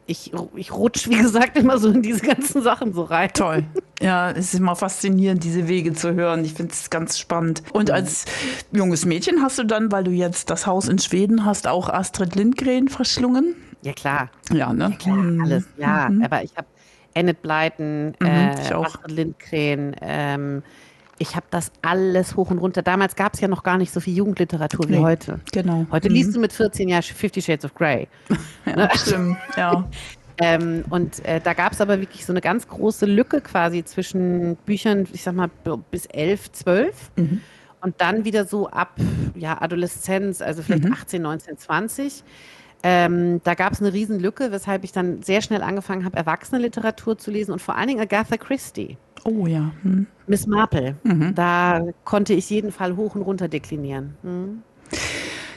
ich, 0.07 0.31
ich 0.55 0.71
rutsche, 0.71 1.09
wie 1.09 1.17
gesagt, 1.17 1.57
immer 1.57 1.77
so 1.77 1.89
in 1.89 2.01
diese 2.01 2.21
ganzen 2.21 2.61
Sachen 2.61 2.93
so 2.93 3.03
rein. 3.03 3.29
Toll. 3.33 3.63
Ja, 4.01 4.31
es 4.31 4.53
ist 4.53 4.59
immer 4.59 4.75
faszinierend, 4.75 5.43
diese 5.43 5.67
Wege 5.67 5.93
zu 5.93 6.13
hören. 6.13 6.45
Ich 6.45 6.53
finde 6.53 6.73
es 6.73 6.89
ganz 6.89 7.17
spannend. 7.17 7.63
Und 7.73 7.91
als 7.91 8.25
junges 8.71 9.05
Mädchen 9.05 9.41
hast 9.41 9.57
du 9.57 9.63
dann, 9.63 9.91
weil 9.91 10.03
du 10.03 10.11
jetzt 10.11 10.49
das 10.49 10.67
Haus 10.67 10.87
in 10.87 10.99
Schweden 10.99 11.45
hast, 11.45 11.67
auch 11.67 11.89
Astrid 11.89 12.35
Lindgren 12.35 12.87
verschlungen? 12.87 13.55
Ja, 13.85 13.93
klar. 13.93 14.29
Ja, 14.51 14.73
ne? 14.73 14.89
Ja, 14.89 14.97
klar, 14.97 15.15
mhm. 15.15 15.41
alles. 15.43 15.65
Ja, 15.77 16.09
mhm. 16.09 16.23
aber 16.23 16.43
ich 16.43 16.55
habe 16.57 16.67
Enid 17.13 17.41
Blyton, 17.43 18.07
mhm, 18.19 18.25
äh, 18.25 18.73
Astrid 18.73 19.11
Lindgren, 19.11 19.95
ähm, 20.01 20.63
ich 21.17 21.35
habe 21.35 21.45
das 21.49 21.71
alles 21.81 22.35
hoch 22.35 22.49
und 22.51 22.57
runter. 22.57 22.81
Damals 22.81 23.15
gab 23.15 23.35
es 23.35 23.39
ja 23.39 23.47
noch 23.47 23.63
gar 23.63 23.77
nicht 23.77 23.93
so 23.93 23.99
viel 23.99 24.17
Jugendliteratur 24.17 24.89
wie 24.89 24.97
nee, 24.97 24.99
heute. 24.99 25.39
Genau. 25.53 25.85
Heute 25.91 26.09
mhm. 26.09 26.15
liest 26.15 26.35
du 26.35 26.39
mit 26.39 26.51
14 26.51 26.89
Jahren 26.89 27.03
Fifty 27.03 27.41
Shades 27.41 27.63
of 27.63 27.73
Grey. 27.75 28.07
ja, 28.65 28.75
ne? 28.75 28.89
stimmt, 28.95 29.37
ja. 29.55 29.87
ähm, 30.39 30.83
und 30.89 31.23
äh, 31.23 31.39
da 31.39 31.53
gab 31.53 31.71
es 31.71 31.79
aber 31.79 32.01
wirklich 32.01 32.25
so 32.25 32.33
eine 32.33 32.41
ganz 32.41 32.67
große 32.67 33.05
Lücke 33.05 33.39
quasi 33.39 33.85
zwischen 33.85 34.57
Büchern, 34.65 35.07
ich 35.13 35.23
sag 35.23 35.35
mal, 35.35 35.49
bis 35.91 36.07
11, 36.07 36.51
12. 36.51 37.11
Mhm. 37.15 37.41
Und 37.81 38.01
dann 38.01 38.25
wieder 38.25 38.45
so 38.45 38.67
ab 38.67 38.99
ja, 39.35 39.61
Adoleszenz, 39.61 40.41
also 40.41 40.63
vielleicht 40.63 40.85
mhm. 40.85 40.93
18, 40.93 41.21
19, 41.21 41.57
20. 41.59 42.23
Ähm, 42.87 43.41
da 43.43 43.55
gab 43.55 43.73
es 43.73 43.81
eine 43.81 43.93
Riesenlücke, 43.93 44.51
weshalb 44.51 44.83
ich 44.83 44.91
dann 44.91 45.23
sehr 45.23 45.41
schnell 45.41 45.63
angefangen 45.63 46.05
habe, 46.05 46.17
Erwachsenenliteratur 46.17 47.17
zu 47.17 47.31
lesen 47.31 47.51
und 47.51 47.59
vor 47.59 47.75
allen 47.75 47.87
Dingen 47.87 47.99
Agatha 47.99 48.37
Christie. 48.37 48.95
Oh 49.23 49.47
ja. 49.47 49.71
Hm. 49.81 50.05
Miss 50.27 50.45
Marple. 50.45 50.95
Mhm. 51.01 51.33
Da 51.33 51.81
konnte 52.03 52.35
ich 52.35 52.47
jeden 52.51 52.71
Fall 52.71 52.95
hoch 52.95 53.15
und 53.15 53.23
runter 53.23 53.47
deklinieren. 53.47 54.13
Hm. 54.21 54.61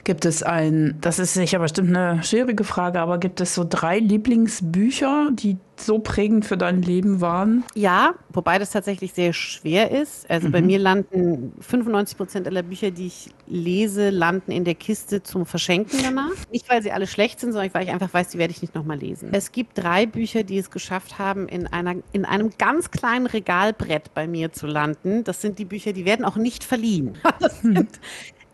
Gibt 0.08 0.24
es 0.24 0.42
ein, 0.42 0.96
das 1.02 1.18
ist 1.18 1.34
sicher 1.34 1.58
bestimmt 1.58 1.94
eine 1.94 2.22
schwierige 2.22 2.64
Frage, 2.64 2.98
aber 2.98 3.18
gibt 3.18 3.42
es 3.42 3.54
so 3.54 3.66
drei 3.68 3.98
Lieblingsbücher, 3.98 5.28
die 5.34 5.58
so 5.76 5.98
prägend 5.98 6.46
für 6.46 6.56
dein 6.56 6.80
Leben 6.80 7.20
waren? 7.20 7.62
Ja, 7.74 8.14
wobei 8.30 8.58
das 8.58 8.70
tatsächlich 8.70 9.12
sehr 9.12 9.34
schwer 9.34 9.90
ist. 9.90 10.24
Also 10.30 10.48
mhm. 10.48 10.52
bei 10.52 10.62
mir 10.62 10.78
landen 10.78 11.52
95 11.60 12.16
Prozent 12.16 12.46
aller 12.46 12.62
Bücher, 12.62 12.90
die 12.90 13.08
ich 13.08 13.28
lese, 13.46 14.08
landen 14.08 14.50
in 14.50 14.64
der 14.64 14.76
Kiste 14.76 15.22
zum 15.22 15.44
Verschenken 15.44 15.98
danach. 16.02 16.32
Nicht, 16.50 16.70
weil 16.70 16.82
sie 16.82 16.90
alle 16.90 17.06
schlecht 17.06 17.38
sind, 17.38 17.52
sondern 17.52 17.74
weil 17.74 17.84
ich 17.84 17.90
einfach 17.90 18.14
weiß, 18.14 18.28
die 18.28 18.38
werde 18.38 18.52
ich 18.52 18.62
nicht 18.62 18.74
nochmal 18.74 18.96
lesen. 18.96 19.28
Es 19.32 19.52
gibt 19.52 19.76
drei 19.76 20.06
Bücher, 20.06 20.42
die 20.42 20.56
es 20.56 20.70
geschafft 20.70 21.18
haben, 21.18 21.48
in, 21.48 21.66
einer, 21.66 21.96
in 22.12 22.24
einem 22.24 22.52
ganz 22.56 22.90
kleinen 22.90 23.26
Regalbrett 23.26 24.14
bei 24.14 24.26
mir 24.26 24.52
zu 24.52 24.66
landen. 24.66 25.22
Das 25.24 25.42
sind 25.42 25.58
die 25.58 25.66
Bücher, 25.66 25.92
die 25.92 26.06
werden 26.06 26.24
auch 26.24 26.36
nicht 26.36 26.64
verliehen. 26.64 27.18
Das 27.40 27.60
sind 27.60 27.90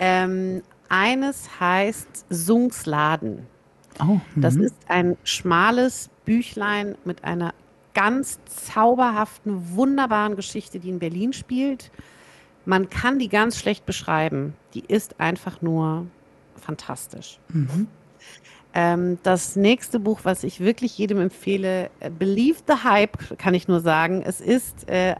ähm, 0.01 0.63
eines 0.89 1.61
heißt 1.61 2.27
Sungsladen. 2.29 3.47
Oh, 4.01 4.21
das 4.37 4.55
mhm. 4.55 4.63
ist 4.63 4.77
ein 4.89 5.17
schmales 5.25 6.11
Büchlein 6.25 6.97
mit 7.05 7.25
einer 7.25 7.55
ganz 7.95 8.41
zauberhaften, 8.47 9.77
wunderbaren 9.77 10.37
Geschichte, 10.37 10.81
die 10.81 10.91
in 10.91 10.99
Berlin 10.99 11.33
spielt. 11.33 11.91
Man 12.65 12.91
kann 12.91 13.19
die 13.19 13.29
ganz 13.29 13.59
schlecht 13.59 13.87
beschreiben. 13.87 14.55
Die 14.75 14.85
ist 14.87 15.21
einfach 15.21 15.63
nur 15.63 16.07
fantastisch. 16.57 17.39
Mhm. 17.49 17.87
Ähm, 18.77 19.19
das 19.23 19.55
nächste 19.55 20.01
Buch, 20.01 20.21
was 20.25 20.43
ich 20.43 20.59
wirklich 20.59 20.99
jedem 20.99 21.21
empfehle, 21.21 21.91
äh, 22.01 22.11
Believe 22.11 22.59
the 22.67 22.83
Hype, 22.83 23.39
kann 23.39 23.55
ich 23.55 23.69
nur 23.69 23.81
sagen. 23.81 24.23
Es 24.23 24.41
ist 24.41 24.89
äh, 24.89 25.15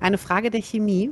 eine 0.00 0.16
Frage 0.16 0.50
der 0.50 0.62
Chemie. 0.62 1.10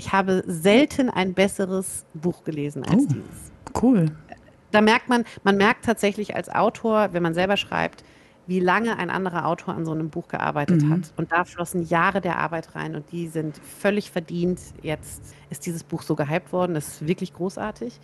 Ich 0.00 0.12
habe 0.12 0.42
selten 0.46 1.10
ein 1.10 1.34
besseres 1.34 2.06
Buch 2.14 2.42
gelesen 2.42 2.84
als 2.84 3.02
oh, 3.02 3.06
dieses. 3.06 3.52
Cool. 3.82 4.06
Da 4.70 4.80
merkt 4.80 5.10
man, 5.10 5.24
man 5.44 5.58
merkt 5.58 5.84
tatsächlich 5.84 6.34
als 6.34 6.48
Autor, 6.48 7.12
wenn 7.12 7.22
man 7.22 7.34
selber 7.34 7.58
schreibt, 7.58 8.02
wie 8.46 8.60
lange 8.60 8.98
ein 8.98 9.10
anderer 9.10 9.46
Autor 9.46 9.74
an 9.74 9.84
so 9.84 9.92
einem 9.92 10.08
Buch 10.08 10.28
gearbeitet 10.28 10.80
mhm. 10.80 10.90
hat. 10.90 11.12
Und 11.18 11.32
da 11.32 11.44
flossen 11.44 11.82
Jahre 11.86 12.22
der 12.22 12.38
Arbeit 12.38 12.74
rein 12.74 12.96
und 12.96 13.12
die 13.12 13.28
sind 13.28 13.58
völlig 13.58 14.10
verdient. 14.10 14.58
Jetzt 14.80 15.22
ist 15.50 15.66
dieses 15.66 15.84
Buch 15.84 16.00
so 16.00 16.16
gehypt 16.16 16.50
worden, 16.50 16.72
das 16.72 16.88
ist 16.88 17.06
wirklich 17.06 17.34
großartig. 17.34 18.00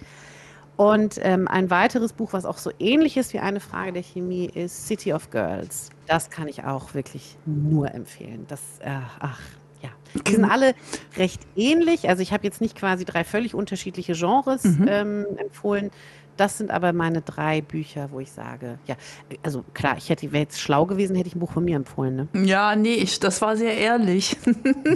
Und 0.77 1.19
ähm, 1.23 1.49
ein 1.49 1.71
weiteres 1.71 2.13
Buch, 2.13 2.35
was 2.35 2.45
auch 2.45 2.59
so 2.59 2.71
ähnlich 2.79 3.17
ist 3.17 3.33
wie 3.33 3.39
eine 3.39 3.61
Frage 3.61 3.95
der 3.95 4.03
Chemie, 4.03 4.45
ist 4.45 4.87
City 4.87 5.15
of 5.15 5.31
Girls. 5.31 5.89
Das 6.07 6.29
kann 6.29 6.47
ich 6.47 6.63
auch 6.65 6.93
wirklich 6.93 7.39
nur 7.47 7.95
empfehlen. 7.95 8.45
Das, 8.49 8.61
äh, 8.81 8.91
ach, 9.19 9.41
ja. 9.83 9.89
Die 10.27 10.33
sind 10.33 10.45
alle 10.45 10.75
recht 11.17 11.43
ähnlich. 11.57 12.09
Also 12.09 12.23
ich 12.23 12.33
habe 12.33 12.45
jetzt 12.45 12.61
nicht 12.61 12.77
quasi 12.77 13.05
drei 13.05 13.23
völlig 13.25 13.55
unterschiedliche 13.55 14.15
Genres 14.15 14.65
Mhm. 14.65 14.87
ähm, 14.89 15.27
empfohlen. 15.37 15.91
Das 16.39 16.59
sind 16.59 16.71
aber 16.71 16.93
meine 16.93 17.23
drei 17.23 17.63
Bücher, 17.63 18.11
wo 18.13 18.21
ich 18.21 18.31
sage, 18.31 18.79
ja, 18.87 18.95
also 19.43 19.65
klar, 19.73 19.95
ich 19.97 20.11
hätte, 20.11 20.31
wäre 20.33 20.43
jetzt 20.43 20.61
schlau 20.61 20.85
gewesen, 20.85 21.17
hätte 21.17 21.29
ich 21.29 21.35
ein 21.35 21.39
Buch 21.39 21.53
von 21.53 21.65
mir 21.65 21.77
empfohlen, 21.77 22.29
ne? 22.35 22.47
Ja, 22.47 22.77
nee, 22.77 22.93
ich, 22.93 23.19
das 23.21 23.41
war 23.41 23.57
sehr 23.57 23.75
ehrlich. 23.75 24.37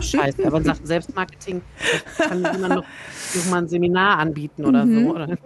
Scheiße, 0.01 0.47
aber 0.47 0.59
in 0.59 0.64
Sachen 0.64 0.85
Selbstmarketing 0.85 1.62
kann 2.19 2.38
jemand 2.40 2.75
noch, 2.75 2.85
noch 3.35 3.51
mal 3.51 3.59
ein 3.62 3.69
Seminar 3.69 4.19
anbieten 4.19 4.66
oder 4.66 4.87
so. 4.87 4.93
Oder? 5.14 5.38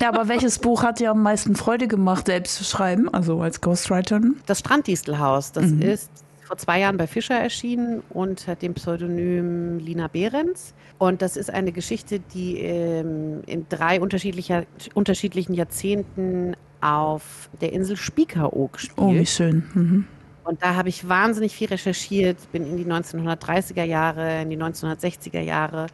Ja, 0.00 0.08
aber 0.10 0.28
welches 0.28 0.58
Buch 0.58 0.82
hat 0.82 1.00
dir 1.00 1.10
am 1.10 1.22
meisten 1.22 1.56
Freude 1.56 1.88
gemacht, 1.88 2.26
selbst 2.26 2.56
zu 2.56 2.64
schreiben, 2.64 3.08
also 3.12 3.40
als 3.40 3.62
Ghostwriterin? 3.62 4.36
Das 4.44 4.58
Stranddistelhaus, 4.58 5.52
das 5.52 5.70
ist 5.70 6.10
vor 6.52 6.58
zwei 6.58 6.80
Jahren 6.80 6.98
bei 6.98 7.06
Fischer 7.06 7.36
erschienen 7.36 8.02
unter 8.10 8.56
dem 8.56 8.74
Pseudonym 8.74 9.78
Lina 9.78 10.08
Behrens. 10.08 10.74
Und 10.98 11.22
das 11.22 11.38
ist 11.38 11.48
eine 11.48 11.72
Geschichte, 11.72 12.20
die 12.20 12.58
ähm, 12.58 13.40
in 13.46 13.66
drei 13.70 14.02
unterschiedlicher, 14.02 14.64
unterschiedlichen 14.92 15.54
Jahrzehnten 15.54 16.54
auf 16.82 17.48
der 17.62 17.72
Insel 17.72 17.96
Spiekeroog 17.96 18.78
spielt. 18.78 18.98
Oh, 18.98 19.14
wie 19.14 19.24
schön. 19.24 19.64
Mhm. 19.72 20.06
Und 20.44 20.62
da 20.62 20.74
habe 20.74 20.90
ich 20.90 21.08
wahnsinnig 21.08 21.56
viel 21.56 21.68
recherchiert, 21.68 22.36
bin 22.52 22.66
in 22.66 22.76
die 22.76 22.84
1930er 22.84 23.84
Jahre, 23.84 24.42
in 24.42 24.50
die 24.50 24.58
1960er 24.58 25.40
Jahre. 25.40 25.86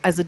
Also 0.00 0.22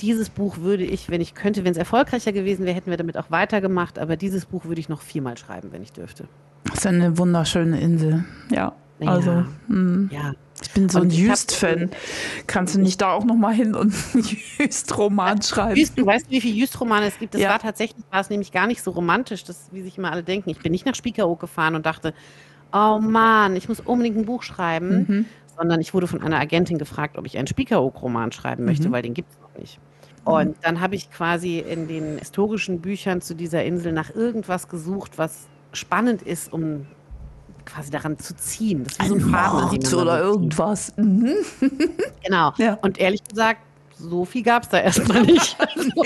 dieses 0.00 0.30
Buch 0.30 0.56
würde 0.56 0.84
ich, 0.84 1.10
wenn 1.10 1.20
ich 1.20 1.34
könnte, 1.34 1.64
wenn 1.64 1.72
es 1.72 1.76
erfolgreicher 1.76 2.32
gewesen 2.32 2.64
wäre, 2.64 2.76
hätten 2.76 2.88
wir 2.88 2.96
damit 2.96 3.18
auch 3.18 3.30
weitergemacht. 3.30 3.98
Aber 3.98 4.16
dieses 4.16 4.46
Buch 4.46 4.64
würde 4.64 4.80
ich 4.80 4.88
noch 4.88 5.02
viermal 5.02 5.36
schreiben, 5.36 5.70
wenn 5.70 5.82
ich 5.82 5.92
dürfte. 5.92 6.28
Das 6.64 6.78
ist 6.78 6.86
eine 6.86 7.16
wunderschöne 7.18 7.80
Insel. 7.80 8.24
Ja, 8.50 8.72
also 9.04 9.44
mm, 9.68 10.10
Ja, 10.12 10.32
ich 10.62 10.70
bin 10.72 10.88
so 10.88 11.00
Und 11.00 11.06
ein 11.08 11.10
Jüst-Fan. 11.10 11.90
Kannst 12.46 12.74
du 12.74 12.80
nicht 12.80 13.00
da 13.00 13.12
auch 13.12 13.24
noch 13.24 13.36
mal 13.36 13.54
hin 13.54 13.74
und 13.74 13.94
einen 14.14 14.24
Jüst-Roman 14.58 15.40
schreiben? 15.42 15.76
Jüst, 15.76 15.98
du 15.98 16.04
weißt, 16.04 16.30
wie 16.30 16.40
viele 16.40 16.54
Jüst-Romane 16.54 17.06
es 17.06 17.18
gibt. 17.18 17.34
Das 17.34 17.40
Ja. 17.40 17.50
war 17.50 17.58
tatsächlich, 17.58 18.04
war 18.10 18.20
es 18.20 18.30
nämlich 18.30 18.52
gar 18.52 18.66
nicht 18.66 18.82
so 18.82 18.90
romantisch, 18.90 19.44
das, 19.44 19.68
wie 19.72 19.82
sich 19.82 19.96
immer 19.98 20.12
alle 20.12 20.22
denken. 20.22 20.50
Ich 20.50 20.58
bin 20.60 20.72
nicht 20.72 20.84
nach 20.86 20.94
Spiekeroog 20.94 21.40
gefahren 21.40 21.74
und 21.74 21.86
dachte, 21.86 22.12
oh 22.72 22.98
Mann, 23.00 23.56
ich 23.56 23.68
muss 23.68 23.80
unbedingt 23.80 24.16
ein 24.18 24.26
Buch 24.26 24.42
schreiben. 24.42 25.06
Mhm. 25.08 25.24
Sondern 25.56 25.80
ich 25.80 25.92
wurde 25.92 26.06
von 26.06 26.22
einer 26.22 26.38
Agentin 26.38 26.78
gefragt, 26.78 27.18
ob 27.18 27.26
ich 27.26 27.36
einen 27.36 27.46
Spiekeroog-Roman 27.46 28.32
schreiben 28.32 28.64
möchte, 28.64 28.88
Mhm. 28.88 28.92
weil 28.92 29.02
den 29.02 29.14
gibt 29.14 29.30
es 29.32 29.38
noch 29.40 29.58
nicht. 29.60 29.78
Und 30.24 30.56
dann 30.62 30.80
habe 30.80 30.94
ich 30.94 31.10
quasi 31.10 31.58
in 31.58 31.88
den 31.88 32.18
historischen 32.18 32.80
Büchern 32.80 33.20
zu 33.22 33.34
dieser 33.34 33.64
Insel 33.64 33.92
nach 33.92 34.14
irgendwas 34.14 34.68
gesucht, 34.68 35.12
was 35.16 35.48
spannend 35.72 36.22
ist, 36.22 36.52
um 36.52 36.86
quasi 37.64 37.90
daran 37.90 38.18
zu 38.18 38.34
ziehen. 38.36 38.84
Das 38.84 38.94
ist 38.94 39.02
wie 39.02 39.08
so 39.08 39.14
ein 39.14 39.20
Faden, 39.20 39.94
oder 39.94 40.20
irgendwas. 40.20 40.92
Mhm. 40.96 41.34
Genau. 42.24 42.52
Ja. 42.58 42.78
Und 42.82 42.98
ehrlich 42.98 43.22
gesagt, 43.24 43.60
so 43.96 44.24
viel 44.24 44.42
gab 44.42 44.62
es 44.62 44.70
da 44.70 44.80
erstmal 44.80 45.22
nicht. 45.22 45.56
Also, 45.76 46.04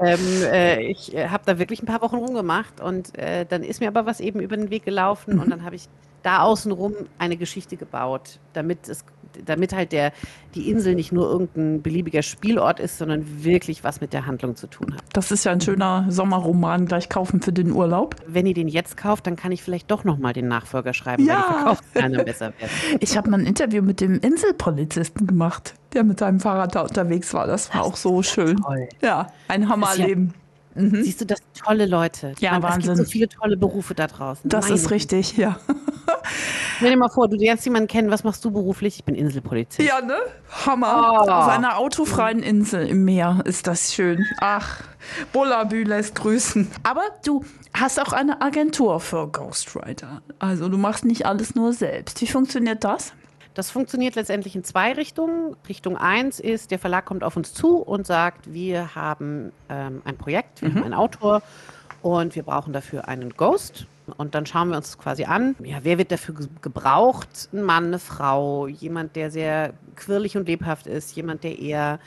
ähm, 0.00 0.42
äh, 0.52 0.82
ich 0.82 1.14
äh, 1.14 1.28
habe 1.28 1.44
da 1.46 1.58
wirklich 1.58 1.82
ein 1.82 1.86
paar 1.86 2.02
Wochen 2.02 2.16
rumgemacht 2.16 2.80
und 2.80 3.16
äh, 3.16 3.46
dann 3.46 3.62
ist 3.62 3.80
mir 3.80 3.88
aber 3.88 4.06
was 4.06 4.20
eben 4.20 4.40
über 4.40 4.56
den 4.56 4.70
Weg 4.70 4.84
gelaufen 4.84 5.34
Mhm. 5.34 5.40
und 5.40 5.50
dann 5.50 5.64
habe 5.64 5.76
ich 5.76 5.88
da 6.22 6.40
außenrum 6.40 6.94
eine 7.18 7.36
Geschichte 7.36 7.76
gebaut, 7.76 8.40
damit 8.52 8.88
es 8.88 9.04
damit 9.44 9.72
halt 9.74 9.92
der, 9.92 10.12
die 10.54 10.70
Insel 10.70 10.94
nicht 10.94 11.12
nur 11.12 11.28
irgendein 11.30 11.82
beliebiger 11.82 12.22
Spielort 12.22 12.80
ist, 12.80 12.98
sondern 12.98 13.44
wirklich 13.44 13.84
was 13.84 14.00
mit 14.00 14.12
der 14.12 14.26
Handlung 14.26 14.56
zu 14.56 14.66
tun 14.66 14.94
hat. 14.94 15.02
Das 15.12 15.30
ist 15.30 15.44
ja 15.44 15.52
ein 15.52 15.60
schöner 15.60 16.06
Sommerroman, 16.08 16.86
gleich 16.86 17.08
kaufen 17.08 17.40
für 17.42 17.52
den 17.52 17.72
Urlaub. 17.72 18.16
Wenn 18.26 18.46
ihr 18.46 18.54
den 18.54 18.68
jetzt 18.68 18.96
kauft, 18.96 19.26
dann 19.26 19.36
kann 19.36 19.52
ich 19.52 19.62
vielleicht 19.62 19.90
doch 19.90 20.04
nochmal 20.04 20.32
den 20.32 20.48
Nachfolger 20.48 20.94
schreiben, 20.94 21.24
Ja. 21.26 21.34
weil 21.34 21.42
die 21.42 21.54
Verkaufszahlen 21.54 22.24
besser 22.24 22.52
werden. 22.58 22.98
Ich 23.00 23.16
habe 23.16 23.30
mal 23.30 23.40
ein 23.40 23.46
Interview 23.46 23.82
mit 23.82 24.00
dem 24.00 24.18
Inselpolizisten 24.20 25.26
gemacht, 25.26 25.74
der 25.92 26.04
mit 26.04 26.18
seinem 26.18 26.40
Fahrrad 26.40 26.74
da 26.74 26.82
unterwegs 26.82 27.32
war. 27.34 27.46
Das 27.46 27.72
war 27.74 27.82
auch 27.84 27.96
so 27.96 28.22
schön. 28.22 28.56
Toll. 28.58 28.88
Ja, 29.02 29.28
ein 29.48 29.68
Hammerleben. 29.68 30.34
Siehst 30.78 31.20
du, 31.20 31.26
das 31.26 31.38
sind 31.38 31.64
tolle 31.64 31.86
Leute. 31.86 32.28
Mhm. 32.28 32.34
Ja, 32.40 32.56
Es 32.56 32.62
Wahnsinn. 32.62 32.94
gibt 32.94 32.96
so 33.06 33.10
viele 33.10 33.28
tolle 33.28 33.56
Berufe 33.56 33.94
da 33.94 34.06
draußen. 34.06 34.48
Das 34.48 34.66
Meine 34.66 34.74
ist 34.76 34.90
richtig, 34.90 35.36
ja. 35.36 35.58
Stell 36.76 36.90
dir 36.90 36.96
mal 36.96 37.08
vor, 37.08 37.28
du 37.28 37.36
lernst 37.36 37.64
jemanden 37.64 37.88
kennen, 37.88 38.10
was 38.10 38.22
machst 38.24 38.44
du 38.44 38.50
beruflich? 38.50 38.96
Ich 38.98 39.04
bin 39.04 39.14
Inselpolizist. 39.14 39.88
Ja, 39.88 40.00
ne? 40.00 40.16
Hammer. 40.66 41.22
Oh. 41.26 41.30
Auf 41.30 41.48
einer 41.48 41.78
autofreien 41.78 42.42
Insel 42.42 42.86
im 42.86 43.04
Meer 43.04 43.40
ist 43.44 43.66
das 43.66 43.92
schön. 43.94 44.24
Ach, 44.40 44.82
Bullabü 45.32 45.82
lässt 45.84 46.14
grüßen. 46.14 46.68
Aber 46.84 47.02
du 47.24 47.44
hast 47.74 48.00
auch 48.00 48.12
eine 48.12 48.40
Agentur 48.40 49.00
für 49.00 49.28
Ghostwriter. 49.28 50.22
Also 50.38 50.68
du 50.68 50.78
machst 50.78 51.04
nicht 51.04 51.26
alles 51.26 51.54
nur 51.54 51.72
selbst. 51.72 52.20
Wie 52.20 52.26
funktioniert 52.26 52.84
das? 52.84 53.12
Das 53.54 53.70
funktioniert 53.70 54.14
letztendlich 54.14 54.54
in 54.54 54.62
zwei 54.62 54.92
Richtungen. 54.92 55.56
Richtung 55.68 55.96
eins 55.96 56.38
ist, 56.38 56.70
der 56.70 56.78
Verlag 56.78 57.06
kommt 57.06 57.24
auf 57.24 57.36
uns 57.36 57.52
zu 57.52 57.78
und 57.78 58.06
sagt, 58.06 58.52
wir 58.52 58.94
haben 58.94 59.52
ähm, 59.68 60.02
ein 60.04 60.16
Projekt, 60.16 60.62
wir 60.62 60.68
haben 60.70 60.84
einen 60.84 60.94
Autor 60.94 61.42
und 62.02 62.36
wir 62.36 62.44
brauchen 62.44 62.72
dafür 62.72 63.08
einen 63.08 63.30
Ghost. 63.30 63.86
Und 64.16 64.34
dann 64.34 64.46
schauen 64.46 64.70
wir 64.70 64.76
uns 64.76 64.96
quasi 64.96 65.24
an. 65.24 65.54
Ja, 65.62 65.78
wer 65.82 65.98
wird 65.98 66.12
dafür 66.12 66.34
ge- 66.36 66.48
gebraucht? 66.62 67.48
Ein 67.52 67.62
Mann, 67.62 67.86
eine 67.86 67.98
Frau, 67.98 68.66
jemand, 68.66 69.16
der 69.16 69.30
sehr 69.30 69.74
quirlig 69.96 70.36
und 70.36 70.46
lebhaft 70.48 70.86
ist, 70.86 71.14
jemand, 71.16 71.44
der 71.44 71.58
eher 71.58 71.98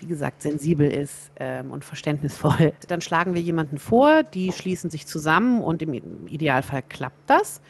wie 0.00 0.06
gesagt, 0.06 0.42
sensibel 0.42 0.90
ist 0.90 1.30
ähm, 1.36 1.70
und 1.70 1.84
verständnisvoll. 1.84 2.74
Dann 2.88 3.00
schlagen 3.00 3.32
wir 3.32 3.40
jemanden 3.40 3.78
vor, 3.78 4.22
die 4.22 4.52
schließen 4.52 4.90
sich 4.90 5.06
zusammen 5.06 5.62
und 5.62 5.80
im 5.80 6.26
Idealfall 6.26 6.82
klappt 6.82 7.30
das. 7.30 7.62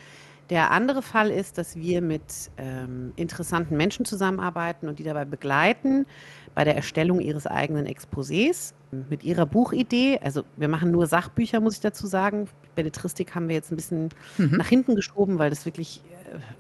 Der 0.51 0.71
andere 0.71 1.01
Fall 1.01 1.31
ist, 1.31 1.57
dass 1.57 1.77
wir 1.77 2.03
mit 2.03 2.51
ähm, 2.59 3.13
interessanten 3.17 3.77
Menschen 3.77 4.05
zusammenarbeiten 4.05 4.89
und 4.89 4.99
die 4.99 5.05
dabei 5.05 5.25
begleiten 5.25 6.07
bei 6.55 6.65
der 6.65 6.77
Erstellung 6.77 7.21
ihres 7.21 7.47
eigenen 7.47 7.87
Exposés 7.87 8.75
mit 9.09 9.25
ihrer 9.25 9.47
Buchidee. 9.47 10.21
Also 10.23 10.45
wir 10.57 10.69
machen 10.69 10.91
nur 10.91 11.07
Sachbücher, 11.07 11.61
muss 11.61 11.75
ich 11.75 11.81
dazu 11.81 12.07
sagen. 12.07 12.49
Belletristik 12.75 13.35
haben 13.35 13.49
wir 13.49 13.55
jetzt 13.57 13.73
ein 13.73 13.77
bisschen 13.77 14.11
nach 14.39 14.69
hinten 14.69 14.95
geschoben, 14.95 15.39
weil 15.39 15.51
das 15.51 15.65
wirklich 15.65 16.03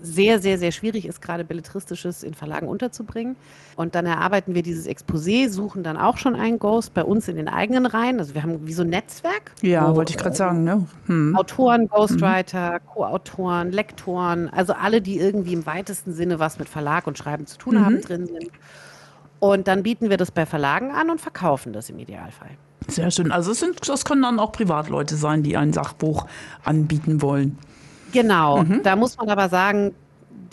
sehr, 0.00 0.40
sehr, 0.40 0.58
sehr 0.58 0.72
schwierig 0.72 1.06
ist, 1.06 1.20
gerade 1.20 1.44
Belletristisches 1.44 2.22
in 2.22 2.34
Verlagen 2.34 2.68
unterzubringen. 2.68 3.36
Und 3.76 3.94
dann 3.94 4.06
erarbeiten 4.06 4.54
wir 4.54 4.62
dieses 4.62 4.86
Exposé, 4.86 5.48
suchen 5.48 5.82
dann 5.82 5.96
auch 5.96 6.18
schon 6.18 6.34
einen 6.34 6.58
Ghost 6.58 6.94
bei 6.94 7.04
uns 7.04 7.28
in 7.28 7.36
den 7.36 7.48
eigenen 7.48 7.86
Reihen. 7.86 8.18
Also 8.18 8.34
wir 8.34 8.42
haben 8.42 8.66
wie 8.66 8.72
so 8.72 8.82
ein 8.82 8.90
Netzwerk. 8.90 9.52
Ja, 9.62 9.90
wo, 9.90 9.96
wollte 9.96 10.12
ich 10.12 10.18
gerade 10.18 10.36
sagen, 10.36 10.64
ne? 10.64 10.86
Hm. 11.06 11.36
Autoren, 11.36 11.88
Ghostwriter, 11.88 12.80
Co-Autoren, 12.80 13.72
Lektoren, 13.72 14.48
also 14.48 14.72
alle, 14.72 15.00
die 15.00 15.18
irgendwie 15.18 15.52
im 15.52 15.66
weitesten 15.66 16.12
Sinne 16.12 16.38
was 16.38 16.58
mit 16.58 16.68
Verlag 16.68 17.06
und 17.06 17.18
Schreiben 17.18 17.46
zu 17.46 17.58
tun 17.58 17.84
haben, 17.84 18.00
drin 18.00 18.26
sind. 18.26 18.50
Und 19.40 19.68
dann 19.68 19.82
bieten 19.82 20.08
wir 20.08 20.16
das 20.16 20.30
bei 20.30 20.46
Verlagen 20.46 20.90
an 20.90 21.10
und 21.10 21.20
verkaufen 21.20 21.72
das 21.72 21.90
im 21.90 21.98
Idealfall. 21.98 22.50
Sehr 22.88 23.10
schön. 23.10 23.32
Also 23.32 23.52
es 23.52 23.60
sind, 23.60 23.88
das 23.88 24.04
können 24.04 24.22
dann 24.22 24.38
auch 24.38 24.52
Privatleute 24.52 25.16
sein, 25.16 25.42
die 25.42 25.56
ein 25.56 25.72
Sachbuch 25.72 26.26
anbieten 26.64 27.22
wollen. 27.22 27.58
Genau, 28.14 28.64
da 28.82 28.96
muss 28.96 29.16
man 29.18 29.28
aber 29.28 29.48
sagen, 29.50 29.94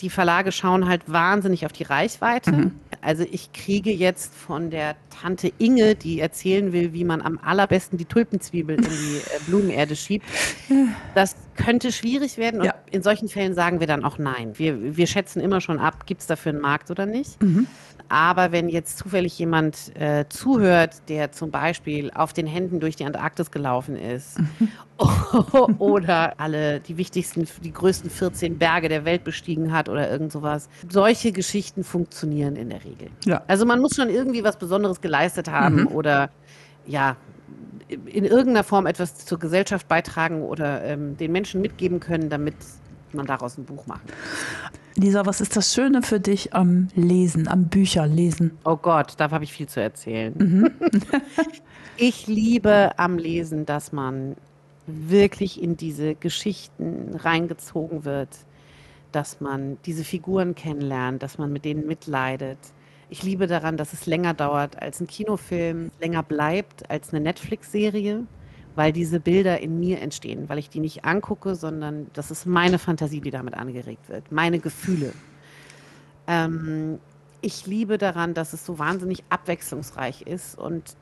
die 0.00 0.10
Verlage 0.10 0.50
schauen 0.52 0.88
halt 0.88 1.02
wahnsinnig 1.10 1.64
auf 1.64 1.72
die 1.72 1.84
Reichweite. 1.84 2.72
Also 3.02 3.24
ich 3.30 3.52
kriege 3.52 3.90
jetzt 3.92 4.34
von 4.34 4.70
der 4.70 4.96
Tante 5.10 5.52
Inge, 5.58 5.94
die 5.94 6.18
erzählen 6.20 6.72
will, 6.72 6.92
wie 6.92 7.04
man 7.04 7.22
am 7.22 7.38
allerbesten 7.38 7.98
die 7.98 8.04
Tulpenzwiebel 8.04 8.76
in 8.76 8.82
die 8.82 8.88
äh, 8.88 9.38
Blumenerde 9.46 9.94
schiebt. 9.96 10.26
Das 11.14 11.36
könnte 11.56 11.92
schwierig 11.92 12.38
werden 12.38 12.60
und 12.60 12.66
Ja. 12.66 12.74
in 12.90 13.02
solchen 13.02 13.28
Fällen 13.28 13.54
sagen 13.54 13.78
wir 13.80 13.86
dann 13.86 14.04
auch 14.04 14.18
nein. 14.18 14.52
Wir, 14.58 14.96
wir 14.96 15.06
schätzen 15.06 15.40
immer 15.40 15.60
schon 15.60 15.78
ab, 15.78 16.06
gibt 16.06 16.22
es 16.22 16.26
dafür 16.26 16.50
einen 16.52 16.60
Markt 16.62 16.90
oder 16.90 17.04
nicht. 17.06 17.36
Aber 18.08 18.52
wenn 18.52 18.68
jetzt 18.68 18.98
zufällig 18.98 19.38
jemand 19.38 19.94
äh, 19.96 20.24
zuhört, 20.28 21.08
der 21.08 21.32
zum 21.32 21.50
Beispiel 21.50 22.10
auf 22.14 22.32
den 22.32 22.46
Händen 22.46 22.80
durch 22.80 22.96
die 22.96 23.04
Antarktis 23.04 23.50
gelaufen 23.50 23.96
ist 23.96 24.38
oder 25.78 26.38
alle 26.40 26.80
die 26.80 26.96
wichtigsten, 26.96 27.46
die 27.62 27.72
größten 27.72 28.10
14 28.10 28.58
Berge 28.58 28.88
der 28.88 29.04
Welt 29.04 29.24
bestiegen 29.24 29.72
hat 29.72 29.88
oder 29.88 30.10
irgend 30.10 30.32
sowas, 30.32 30.68
solche 30.88 31.32
Geschichten 31.32 31.84
funktionieren 31.84 32.56
in 32.56 32.70
der 32.70 32.84
Regel. 32.84 33.08
Ja. 33.24 33.42
Also 33.46 33.66
man 33.66 33.80
muss 33.80 33.96
schon 33.96 34.10
irgendwie 34.10 34.44
was 34.44 34.56
Besonderes 34.56 35.00
geleistet 35.00 35.50
haben 35.50 35.86
oder 35.86 36.30
ja 36.86 37.16
in 37.88 38.24
irgendeiner 38.24 38.64
Form 38.64 38.86
etwas 38.86 39.24
zur 39.24 39.38
Gesellschaft 39.38 39.88
beitragen 39.88 40.42
oder 40.42 40.82
ähm, 40.84 41.16
den 41.16 41.32
Menschen 41.32 41.60
mitgeben 41.60 42.00
können, 42.00 42.30
damit 42.30 42.54
man 43.14 43.26
daraus 43.26 43.58
ein 43.58 43.64
Buch 43.64 43.86
macht. 43.86 44.02
Lisa, 44.94 45.24
was 45.24 45.40
ist 45.40 45.56
das 45.56 45.72
Schöne 45.72 46.02
für 46.02 46.20
dich 46.20 46.54
am 46.54 46.88
Lesen, 46.94 47.48
am 47.48 47.64
Bücherlesen? 47.64 48.58
Oh 48.64 48.76
Gott, 48.76 49.14
da 49.16 49.30
habe 49.30 49.44
ich 49.44 49.52
viel 49.52 49.68
zu 49.68 49.80
erzählen. 49.80 50.70
ich 51.96 52.26
liebe 52.26 52.98
am 52.98 53.18
Lesen, 53.18 53.64
dass 53.64 53.92
man 53.92 54.36
wirklich 54.86 55.62
in 55.62 55.76
diese 55.76 56.14
Geschichten 56.14 57.14
reingezogen 57.14 58.04
wird, 58.04 58.28
dass 59.12 59.40
man 59.40 59.78
diese 59.86 60.04
Figuren 60.04 60.54
kennenlernt, 60.54 61.22
dass 61.22 61.38
man 61.38 61.52
mit 61.52 61.64
denen 61.64 61.86
mitleidet. 61.86 62.58
Ich 63.08 63.22
liebe 63.22 63.46
daran, 63.46 63.76
dass 63.76 63.92
es 63.92 64.06
länger 64.06 64.34
dauert 64.34 64.80
als 64.80 65.00
ein 65.00 65.06
Kinofilm, 65.06 65.90
länger 66.00 66.22
bleibt 66.22 66.90
als 66.90 67.12
eine 67.12 67.20
Netflix-Serie, 67.20 68.26
weil 68.74 68.92
diese 68.92 69.20
Bilder 69.20 69.60
in 69.60 69.78
mir 69.78 70.00
entstehen, 70.00 70.48
weil 70.48 70.58
ich 70.58 70.70
die 70.70 70.80
nicht 70.80 71.04
angucke, 71.04 71.54
sondern 71.54 72.06
das 72.12 72.30
ist 72.30 72.46
meine 72.46 72.78
Fantasie, 72.78 73.20
die 73.20 73.30
damit 73.30 73.54
angeregt 73.54 74.08
wird, 74.08 74.30
meine 74.32 74.58
Gefühle. 74.58 75.12
Ähm, 76.26 76.98
ich 77.40 77.66
liebe 77.66 77.98
daran, 77.98 78.34
dass 78.34 78.52
es 78.52 78.64
so 78.64 78.78
wahnsinnig 78.78 79.24
abwechslungsreich 79.28 80.22
ist 80.22 80.58
und 80.58 80.96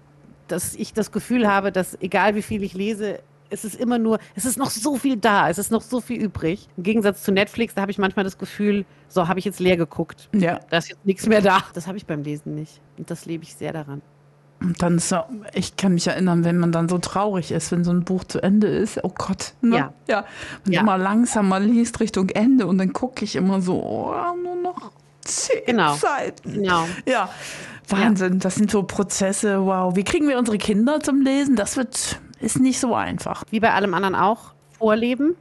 dass 0.49 0.75
ich 0.75 0.93
das 0.93 1.13
Gefühl 1.13 1.47
habe, 1.47 1.71
dass 1.71 2.01
egal 2.01 2.35
wie 2.35 2.43
viel 2.43 2.63
ich 2.63 2.75
lese, 2.75 3.21
es 3.51 3.65
ist 3.65 3.75
immer 3.75 3.99
nur, 3.99 4.19
es 4.35 4.45
ist 4.45 4.57
noch 4.57 4.71
so 4.71 4.97
viel 4.97 5.17
da, 5.17 5.51
es 5.51 5.59
ist 5.59 5.71
noch 5.71 5.83
so 5.83 6.01
viel 6.01 6.23
übrig. 6.23 6.69
Im 6.77 6.85
Gegensatz 6.85 7.23
zu 7.23 7.33
Netflix, 7.33 7.75
da 7.75 7.83
habe 7.83 7.91
ich 7.91 7.99
manchmal 7.99 8.25
das 8.25 8.39
Gefühl, 8.39 8.85
so 9.09 9.29
habe 9.29 9.39
ich 9.39 9.45
jetzt 9.45 9.61
leer 9.61 9.77
geguckt. 9.77 10.29
Ja. 10.33 10.61
Da 10.71 10.79
ist 10.79 10.89
jetzt 10.89 11.05
nichts 11.05 11.27
mehr 11.27 11.43
da. 11.43 11.65
Das 11.75 11.87
habe 11.87 11.99
ich 11.99 12.07
beim 12.07 12.23
Lesen 12.23 12.55
nicht. 12.55 12.81
Und 12.97 13.11
das 13.11 13.27
lebe 13.27 13.45
ich 13.45 13.55
sehr 13.55 13.73
daran. 13.73 14.03
Und 14.61 14.83
dann 14.83 14.97
ist 14.97 15.11
ja, 15.11 15.27
ich 15.55 15.77
kann 15.77 15.95
mich 15.95 16.07
erinnern, 16.07 16.45
wenn 16.45 16.59
man 16.59 16.71
dann 16.71 16.89
so 16.89 16.99
traurig 16.99 17.51
ist, 17.51 17.73
wenn 17.73 17.83
so 17.83 17.91
ein 17.93 18.05
Buch 18.05 18.25
zu 18.25 18.43
Ende 18.43 18.67
ist. 18.67 19.03
Oh 19.03 19.13
Gott. 19.17 19.55
Ne? 19.63 19.77
Ja. 19.77 19.93
ja. 20.07 20.25
Und 20.67 20.73
Ja. 20.73 20.83
immer 20.83 20.99
langsamer 20.99 21.59
liest 21.61 21.99
Richtung 22.01 22.29
Ende 22.29 22.67
und 22.67 22.77
dann 22.79 22.93
gucke 22.93 23.25
ich 23.25 23.37
immer 23.37 23.63
so, 23.63 23.83
oh, 23.83 24.15
nur 24.43 24.57
noch 24.57 24.93
zehn 25.23 25.65
Genau. 25.67 25.95
Seiten. 25.95 26.53
Genau. 26.55 26.85
Ja, 27.07 27.31
Wahnsinn. 27.89 28.39
Das 28.39 28.55
sind 28.57 28.71
so 28.71 28.83
Prozesse. 28.83 29.65
Wow. 29.65 29.97
Wie 29.97 30.05
kriegen 30.05 30.29
wir 30.29 30.39
unsere 30.39 30.59
Kinder 30.59 31.01
zum 31.01 31.23
Lesen? 31.23 31.57
Das 31.57 31.77
wird, 31.77 32.21
ist 32.41 32.61
nicht 32.61 32.79
so 32.81 32.95
einfach. 32.95 33.45
Wie 33.51 33.61
bei 33.61 33.73
allem 33.73 33.95
anderen 33.95 34.15
auch, 34.15 34.53
vorleben. 34.79 35.37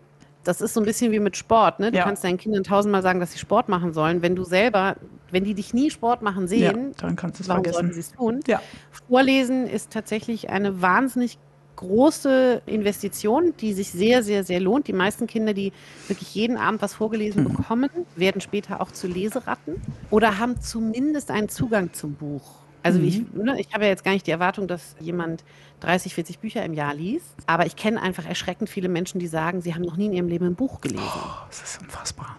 Das 0.49 0.61
ist 0.61 0.73
so 0.73 0.79
ein 0.79 0.85
bisschen 0.87 1.11
wie 1.11 1.19
mit 1.19 1.37
Sport. 1.37 1.79
Ne? 1.79 1.91
Du 1.91 1.97
Ja. 1.99 2.05
kannst 2.05 2.23
deinen 2.23 2.39
Kindern 2.39 2.63
tausendmal 2.63 3.03
sagen, 3.03 3.19
dass 3.19 3.33
sie 3.33 3.37
Sport 3.37 3.69
machen 3.69 3.93
sollen. 3.93 4.23
Wenn 4.23 4.35
du 4.35 4.43
selber, 4.43 4.95
wenn 5.29 5.43
die 5.43 5.53
dich 5.53 5.75
nie 5.75 5.91
Sport 5.91 6.23
machen 6.23 6.45
Ja, 6.45 6.47
sehen, 6.47 6.91
dann 6.97 7.15
kannst 7.15 7.37
du 7.37 7.43
es 7.43 7.47
vergessen. 7.47 7.93
sie 7.93 7.99
es 7.99 8.11
tun? 8.13 8.39
Ja. 8.47 8.59
Vorlesen 9.07 9.67
ist 9.67 9.91
tatsächlich 9.91 10.49
eine 10.49 10.81
wahnsinnig 10.81 11.37
große 11.75 12.63
Investition, 12.65 13.53
die 13.59 13.73
sich 13.73 13.91
sehr, 13.91 14.23
sehr, 14.23 14.43
sehr 14.43 14.59
lohnt. 14.59 14.87
Die 14.87 14.93
meisten 14.93 15.27
Kinder, 15.27 15.53
die 15.53 15.71
wirklich 16.07 16.33
jeden 16.33 16.57
Abend 16.57 16.81
was 16.81 16.95
vorgelesen 16.95 17.43
bekommen, 17.43 17.89
werden 18.15 18.41
später 18.41 18.81
auch 18.81 18.89
zu 18.91 19.05
Leseratten 19.05 19.75
oder 20.09 20.39
haben 20.39 20.59
zumindest 20.59 21.29
einen 21.29 21.49
Zugang 21.49 21.93
zum 21.93 22.15
Buch. 22.15 22.41
Also 22.83 23.01
wie 23.01 23.07
ich, 23.07 23.23
ne, 23.33 23.59
ich 23.59 23.73
habe 23.73 23.83
ja 23.83 23.89
jetzt 23.89 24.03
gar 24.03 24.11
nicht 24.13 24.25
die 24.27 24.31
Erwartung, 24.31 24.67
dass 24.67 24.95
jemand 24.99 25.43
30, 25.81 26.13
40 26.15 26.39
Bücher 26.39 26.63
im 26.63 26.73
Jahr 26.73 26.93
liest, 26.93 27.35
aber 27.47 27.65
ich 27.65 27.75
kenne 27.75 28.01
einfach 28.01 28.25
erschreckend 28.25 28.69
viele 28.69 28.89
Menschen, 28.89 29.19
die 29.19 29.27
sagen, 29.27 29.61
sie 29.61 29.73
haben 29.75 29.81
noch 29.83 29.97
nie 29.97 30.05
in 30.07 30.13
ihrem 30.13 30.27
Leben 30.27 30.45
ein 30.45 30.55
Buch 30.55 30.79
gelesen. 30.81 31.03
Oh, 31.05 31.45
das 31.49 31.61
ist 31.61 31.81
unfassbar. 31.81 32.37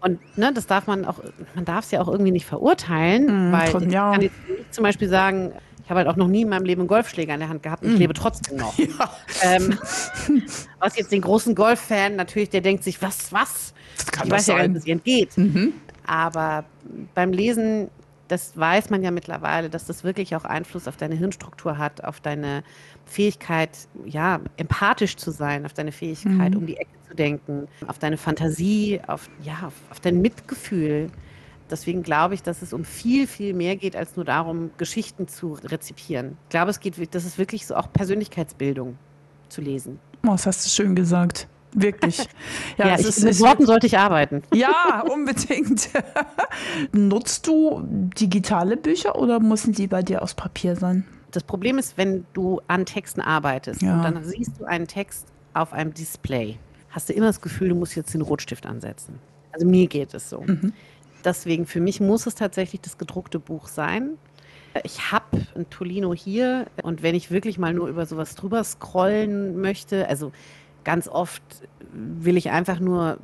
Und 0.00 0.18
ne, 0.36 0.52
das 0.52 0.66
darf 0.66 0.86
man 0.86 1.04
auch, 1.04 1.18
man 1.54 1.64
darf 1.64 1.84
es 1.86 1.90
ja 1.90 2.00
auch 2.00 2.08
irgendwie 2.08 2.32
nicht 2.32 2.46
verurteilen, 2.46 3.48
Mhm, 3.48 3.52
weil 3.52 3.82
ich 3.86 3.92
ja. 3.92 4.12
kann 4.12 4.20
jetzt 4.20 4.34
zum 4.70 4.82
Beispiel 4.84 5.08
sagen, 5.08 5.52
ich 5.82 5.90
habe 5.90 5.98
halt 5.98 6.08
auch 6.08 6.16
noch 6.16 6.28
nie 6.28 6.42
in 6.42 6.48
meinem 6.48 6.64
Leben 6.64 6.80
einen 6.82 6.88
Golfschläger 6.88 7.34
in 7.34 7.40
der 7.40 7.48
Hand 7.48 7.62
gehabt 7.62 7.82
und 7.84 7.92
ich 7.92 7.98
lebe 7.98 8.14
trotzdem 8.14 8.56
noch. 8.56 8.76
Mhm. 8.78 8.88
Ja, 8.98 9.10
Ähm, 9.42 9.78
was 10.78 10.96
jetzt 10.96 11.12
den 11.12 11.20
großen 11.20 11.54
Golf-Fan 11.54 12.16
natürlich, 12.16 12.50
der 12.50 12.60
denkt 12.60 12.84
sich, 12.84 13.00
was, 13.02 13.32
was? 13.32 13.74
das 13.96 14.06
kann 14.12 14.26
Ich 14.26 14.32
weiß 14.32 14.46
ja 14.46 14.54
gar 14.54 14.62
sein. 14.62 14.72
nicht, 14.72 14.80
was 14.82 14.86
ihr 14.86 14.92
entgeht. 14.92 15.38
Mhm. 15.38 15.72
Aber 16.06 16.64
beim 17.14 17.32
Lesen, 17.32 17.88
das 18.28 18.56
weiß 18.56 18.90
man 18.90 19.02
ja 19.02 19.10
mittlerweile, 19.10 19.68
dass 19.70 19.84
das 19.86 20.04
wirklich 20.04 20.34
auch 20.36 20.44
Einfluss 20.44 20.88
auf 20.88 20.96
deine 20.96 21.14
Hirnstruktur 21.14 21.78
hat, 21.78 22.02
auf 22.04 22.20
deine 22.20 22.62
Fähigkeit, 23.04 23.70
ja, 24.06 24.40
empathisch 24.56 25.16
zu 25.16 25.30
sein, 25.30 25.66
auf 25.66 25.72
deine 25.74 25.92
Fähigkeit, 25.92 26.52
Mhm. 26.52 26.56
um 26.58 26.66
die 26.66 26.76
Ecke 26.76 26.90
zu 27.08 27.14
denken, 27.14 27.68
auf 27.86 27.98
deine 27.98 28.16
Fantasie, 28.16 29.00
auf, 29.06 29.28
ja, 29.42 29.54
auf, 29.66 29.74
auf 29.90 30.00
dein 30.00 30.20
Mitgefühl. 30.22 31.10
Deswegen 31.70 32.02
glaube 32.02 32.34
ich, 32.34 32.42
dass 32.42 32.62
es 32.62 32.72
um 32.72 32.84
viel, 32.84 33.26
viel 33.26 33.54
mehr 33.54 33.76
geht, 33.76 33.96
als 33.96 34.16
nur 34.16 34.24
darum, 34.24 34.70
Geschichten 34.78 35.28
zu 35.28 35.54
rezipieren. 35.64 36.36
Ich 36.44 36.50
glaube, 36.50 36.70
es 36.70 36.80
geht, 36.80 37.14
das 37.14 37.24
ist 37.24 37.38
wirklich 37.38 37.66
so 37.66 37.74
auch 37.74 37.92
Persönlichkeitsbildung 37.92 38.98
zu 39.48 39.60
lesen. 39.60 39.98
Oh, 40.26 40.30
das 40.32 40.46
hast 40.46 40.64
du 40.64 40.70
schön 40.70 40.94
gesagt. 40.94 41.46
Wirklich. 41.74 42.18
Ja, 42.78 42.88
Ja, 42.88 42.94
es 42.94 43.00
ich, 43.02 43.08
ist, 43.08 43.22
mit 43.24 43.40
Worten 43.40 43.66
sollte 43.66 43.86
ich 43.86 43.98
arbeiten. 43.98 44.42
Ja, 44.54 45.04
unbedingt. 45.08 45.90
Nutzt 46.92 47.46
du 47.46 47.82
digitale 47.86 48.76
Bücher 48.76 49.16
oder 49.18 49.40
müssen 49.40 49.72
die 49.72 49.86
bei 49.86 50.02
dir 50.02 50.22
aus 50.22 50.34
Papier 50.34 50.76
sein? 50.76 51.04
Das 51.30 51.42
Problem 51.42 51.78
ist, 51.78 51.96
wenn 51.98 52.24
du 52.32 52.60
an 52.68 52.86
Texten 52.86 53.20
arbeitest 53.20 53.82
Ja. 53.82 53.96
und 53.96 54.02
dann 54.02 54.24
siehst 54.24 54.60
du 54.60 54.64
einen 54.64 54.86
Text 54.86 55.26
auf 55.52 55.72
einem 55.72 55.92
Display, 55.92 56.58
hast 56.90 57.08
du 57.08 57.12
immer 57.12 57.26
das 57.26 57.40
Gefühl, 57.40 57.68
du 57.70 57.74
musst 57.74 57.96
jetzt 57.96 58.14
den 58.14 58.22
Rotstift 58.22 58.66
ansetzen. 58.66 59.18
Also 59.52 59.66
mir 59.66 59.86
geht 59.88 60.14
es 60.14 60.30
so. 60.30 60.44
Deswegen 61.24 61.66
für 61.66 61.80
mich 61.80 62.00
muss 62.00 62.26
es 62.26 62.34
tatsächlich 62.34 62.80
das 62.82 62.98
gedruckte 62.98 63.38
Buch 63.38 63.68
sein. 63.68 64.10
Ich 64.82 65.12
habe 65.12 65.46
ein 65.56 65.70
Tolino 65.70 66.12
hier 66.12 66.66
und 66.82 67.02
wenn 67.04 67.14
ich 67.14 67.30
wirklich 67.30 67.58
mal 67.58 67.72
nur 67.72 67.88
über 67.88 68.06
sowas 68.06 68.34
drüber 68.34 68.62
scrollen 68.64 69.60
möchte, 69.60 70.08
also 70.08 70.32
ganz 70.84 71.08
oft 71.08 71.42
will 71.92 72.36
ich 72.36 72.50
einfach 72.50 72.80
nur 72.80 73.18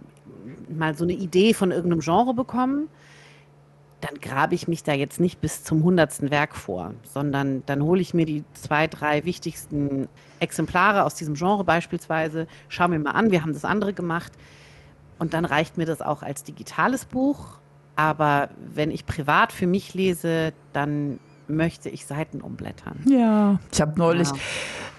mal 0.68 0.96
so 0.96 1.04
eine 1.04 1.12
Idee 1.12 1.54
von 1.54 1.70
irgendeinem 1.70 2.00
Genre 2.00 2.34
bekommen, 2.34 2.88
dann 4.00 4.14
grabe 4.20 4.54
ich 4.54 4.66
mich 4.66 4.82
da 4.82 4.92
jetzt 4.94 5.20
nicht 5.20 5.40
bis 5.40 5.62
zum 5.62 5.84
hundertsten 5.84 6.30
Werk 6.30 6.56
vor, 6.56 6.94
sondern 7.04 7.62
dann 7.66 7.82
hole 7.82 8.00
ich 8.00 8.14
mir 8.14 8.24
die 8.24 8.44
zwei, 8.54 8.86
drei 8.86 9.24
wichtigsten 9.24 10.08
Exemplare 10.38 11.04
aus 11.04 11.14
diesem 11.14 11.34
Genre 11.34 11.64
beispielsweise, 11.64 12.46
schaue 12.68 12.88
mir 12.88 12.98
mal 12.98 13.10
an, 13.10 13.30
wir 13.30 13.42
haben 13.42 13.52
das 13.52 13.64
andere 13.64 13.92
gemacht 13.92 14.32
und 15.18 15.34
dann 15.34 15.44
reicht 15.44 15.76
mir 15.76 15.86
das 15.86 16.00
auch 16.00 16.22
als 16.22 16.44
digitales 16.44 17.04
Buch. 17.04 17.58
Aber 17.94 18.48
wenn 18.74 18.90
ich 18.90 19.04
privat 19.04 19.52
für 19.52 19.66
mich 19.66 19.92
lese, 19.92 20.54
dann 20.72 21.20
möchte 21.56 21.88
ich 21.88 22.06
Seiten 22.06 22.40
umblättern. 22.40 23.00
Ja. 23.06 23.58
Ich 23.72 23.80
habe 23.80 23.98
neulich 23.98 24.28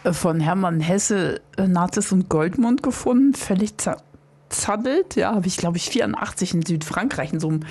Ja. 0.03 0.09
äh, 0.11 0.13
von 0.13 0.39
Hermann 0.39 0.79
Hesse 0.79 1.41
äh, 1.57 1.67
Nazis 1.67 2.11
und 2.11 2.29
Goldmund 2.29 2.83
gefunden, 2.83 3.33
völlig 3.33 3.73
zerzaddelt. 3.77 5.15
Ja, 5.15 5.33
habe 5.35 5.47
ich, 5.47 5.57
glaube 5.57 5.77
ich, 5.77 5.89
84 5.89 6.53
in 6.53 6.65
Südfrankreich 6.65 7.33
in 7.33 7.39
so 7.39 7.49
einem 7.49 7.61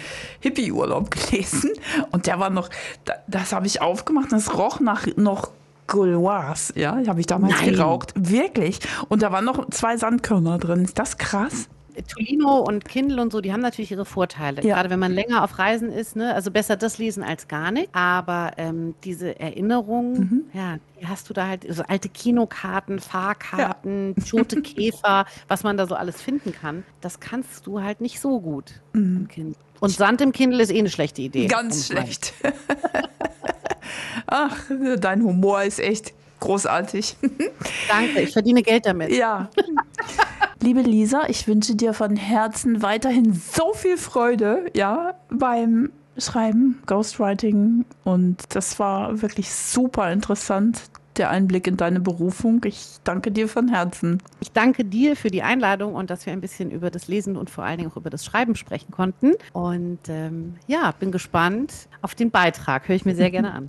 Hippie-Urlaub 0.40 1.10
gelesen. 1.10 1.70
Und 2.10 2.26
der 2.26 2.38
war 2.40 2.50
noch, 2.50 2.68
da- 3.04 3.14
das 3.26 3.52
habe 3.52 3.66
ich 3.66 3.82
aufgemacht, 3.82 4.32
das 4.32 4.56
roch 4.56 4.80
nach 4.80 5.06
noch 5.16 5.50
Gauloise. 5.86 6.72
Ja, 6.78 6.96
habe 7.08 7.20
ich 7.20 7.26
damals 7.26 7.54
Nein. 7.60 7.72
geraucht. 7.72 8.12
Wirklich. 8.16 8.78
Und 9.08 9.22
da 9.22 9.32
waren 9.32 9.44
noch 9.44 9.68
zwei 9.70 9.96
Sandkörner 9.96 10.58
drin. 10.58 10.84
Ist 10.84 10.98
das 10.98 11.18
krass? 11.18 11.68
Tolino 12.08 12.58
und 12.60 12.84
Kindle 12.84 13.20
und 13.20 13.32
so, 13.32 13.40
die 13.40 13.52
haben 13.52 13.60
natürlich 13.60 13.90
ihre 13.90 14.04
Vorteile. 14.04 14.62
Ja. 14.62 14.74
Gerade 14.76 14.90
wenn 14.90 14.98
man 14.98 15.12
länger 15.12 15.44
auf 15.44 15.58
Reisen 15.58 15.90
ist, 15.92 16.16
ne? 16.16 16.34
also 16.34 16.50
besser 16.50 16.76
das 16.76 16.98
lesen 16.98 17.22
als 17.22 17.48
gar 17.48 17.70
nicht. 17.70 17.88
Aber 17.94 18.52
ähm, 18.56 18.94
diese 19.04 19.38
Erinnerung, 19.40 20.12
Mhm. 20.20 20.44
ja, 20.52 20.76
die 21.00 21.06
hast 21.06 21.28
du 21.30 21.34
da 21.34 21.46
halt, 21.48 21.66
so 21.68 21.82
alte 21.86 22.08
Kinokarten, 22.08 22.98
Fahrkarten, 22.98 24.14
tote 24.28 24.62
Käfer, 24.62 25.26
was 25.48 25.62
man 25.62 25.76
da 25.76 25.86
so 25.86 25.94
alles 25.94 26.20
finden 26.20 26.52
kann, 26.52 26.84
das 27.00 27.20
kannst 27.20 27.66
du 27.66 27.80
halt 27.82 28.00
nicht 28.00 28.20
so 28.20 28.40
gut 28.40 28.72
im 28.92 29.28
Kindle. 29.28 29.54
Und 29.80 29.90
Sand 29.90 30.20
im 30.20 30.32
Kindle 30.32 30.62
ist 30.62 30.70
eh 30.70 30.78
eine 30.78 30.90
schlechte 30.90 31.22
Idee. 31.22 31.44
Mhm. 31.44 31.48
Ganz 31.48 31.86
schlecht. 31.86 32.34
Ach, 34.26 34.56
dein 34.98 35.22
Humor 35.22 35.62
ist 35.62 35.80
echt 35.80 36.12
großartig. 36.40 37.16
Danke, 37.88 38.20
ich 38.22 38.32
verdiene 38.32 38.62
Geld 38.62 38.86
damit. 38.86 39.12
Ja. 39.12 39.50
Liebe 40.62 40.82
Lisa, 40.82 41.22
ich 41.28 41.46
wünsche 41.46 41.74
dir 41.74 41.94
von 41.94 42.16
Herzen 42.16 42.82
weiterhin 42.82 43.32
so 43.32 43.72
viel 43.72 43.96
Freude, 43.96 44.66
ja, 44.74 45.14
beim 45.30 45.90
Schreiben, 46.18 46.82
Ghostwriting. 46.86 47.86
Und 48.04 48.42
das 48.50 48.78
war 48.78 49.22
wirklich 49.22 49.50
super 49.50 50.12
interessant, 50.12 50.82
der 51.16 51.30
Einblick 51.30 51.66
in 51.66 51.76
deine 51.76 52.00
Berufung. 52.00 52.62
Ich 52.64 52.98
danke 53.04 53.30
dir 53.30 53.48
von 53.48 53.68
Herzen. 53.68 54.22
Ich 54.40 54.52
danke 54.52 54.84
dir 54.84 55.16
für 55.16 55.30
die 55.30 55.42
Einladung 55.42 55.94
und 55.94 56.10
dass 56.10 56.26
wir 56.26 56.32
ein 56.32 56.40
bisschen 56.40 56.70
über 56.70 56.90
das 56.90 57.08
Lesen 57.08 57.36
und 57.36 57.50
vor 57.50 57.64
allen 57.64 57.78
Dingen 57.78 57.90
auch 57.90 57.96
über 57.96 58.10
das 58.10 58.24
Schreiben 58.24 58.54
sprechen 58.54 58.90
konnten. 58.90 59.34
Und 59.52 60.00
ähm, 60.08 60.56
ja, 60.66 60.92
bin 60.98 61.10
gespannt 61.12 61.88
auf 62.02 62.14
den 62.14 62.30
Beitrag. 62.30 62.88
Höre 62.88 62.96
ich 62.96 63.04
mir 63.04 63.14
sehr 63.14 63.30
gerne 63.30 63.52
an. 63.52 63.66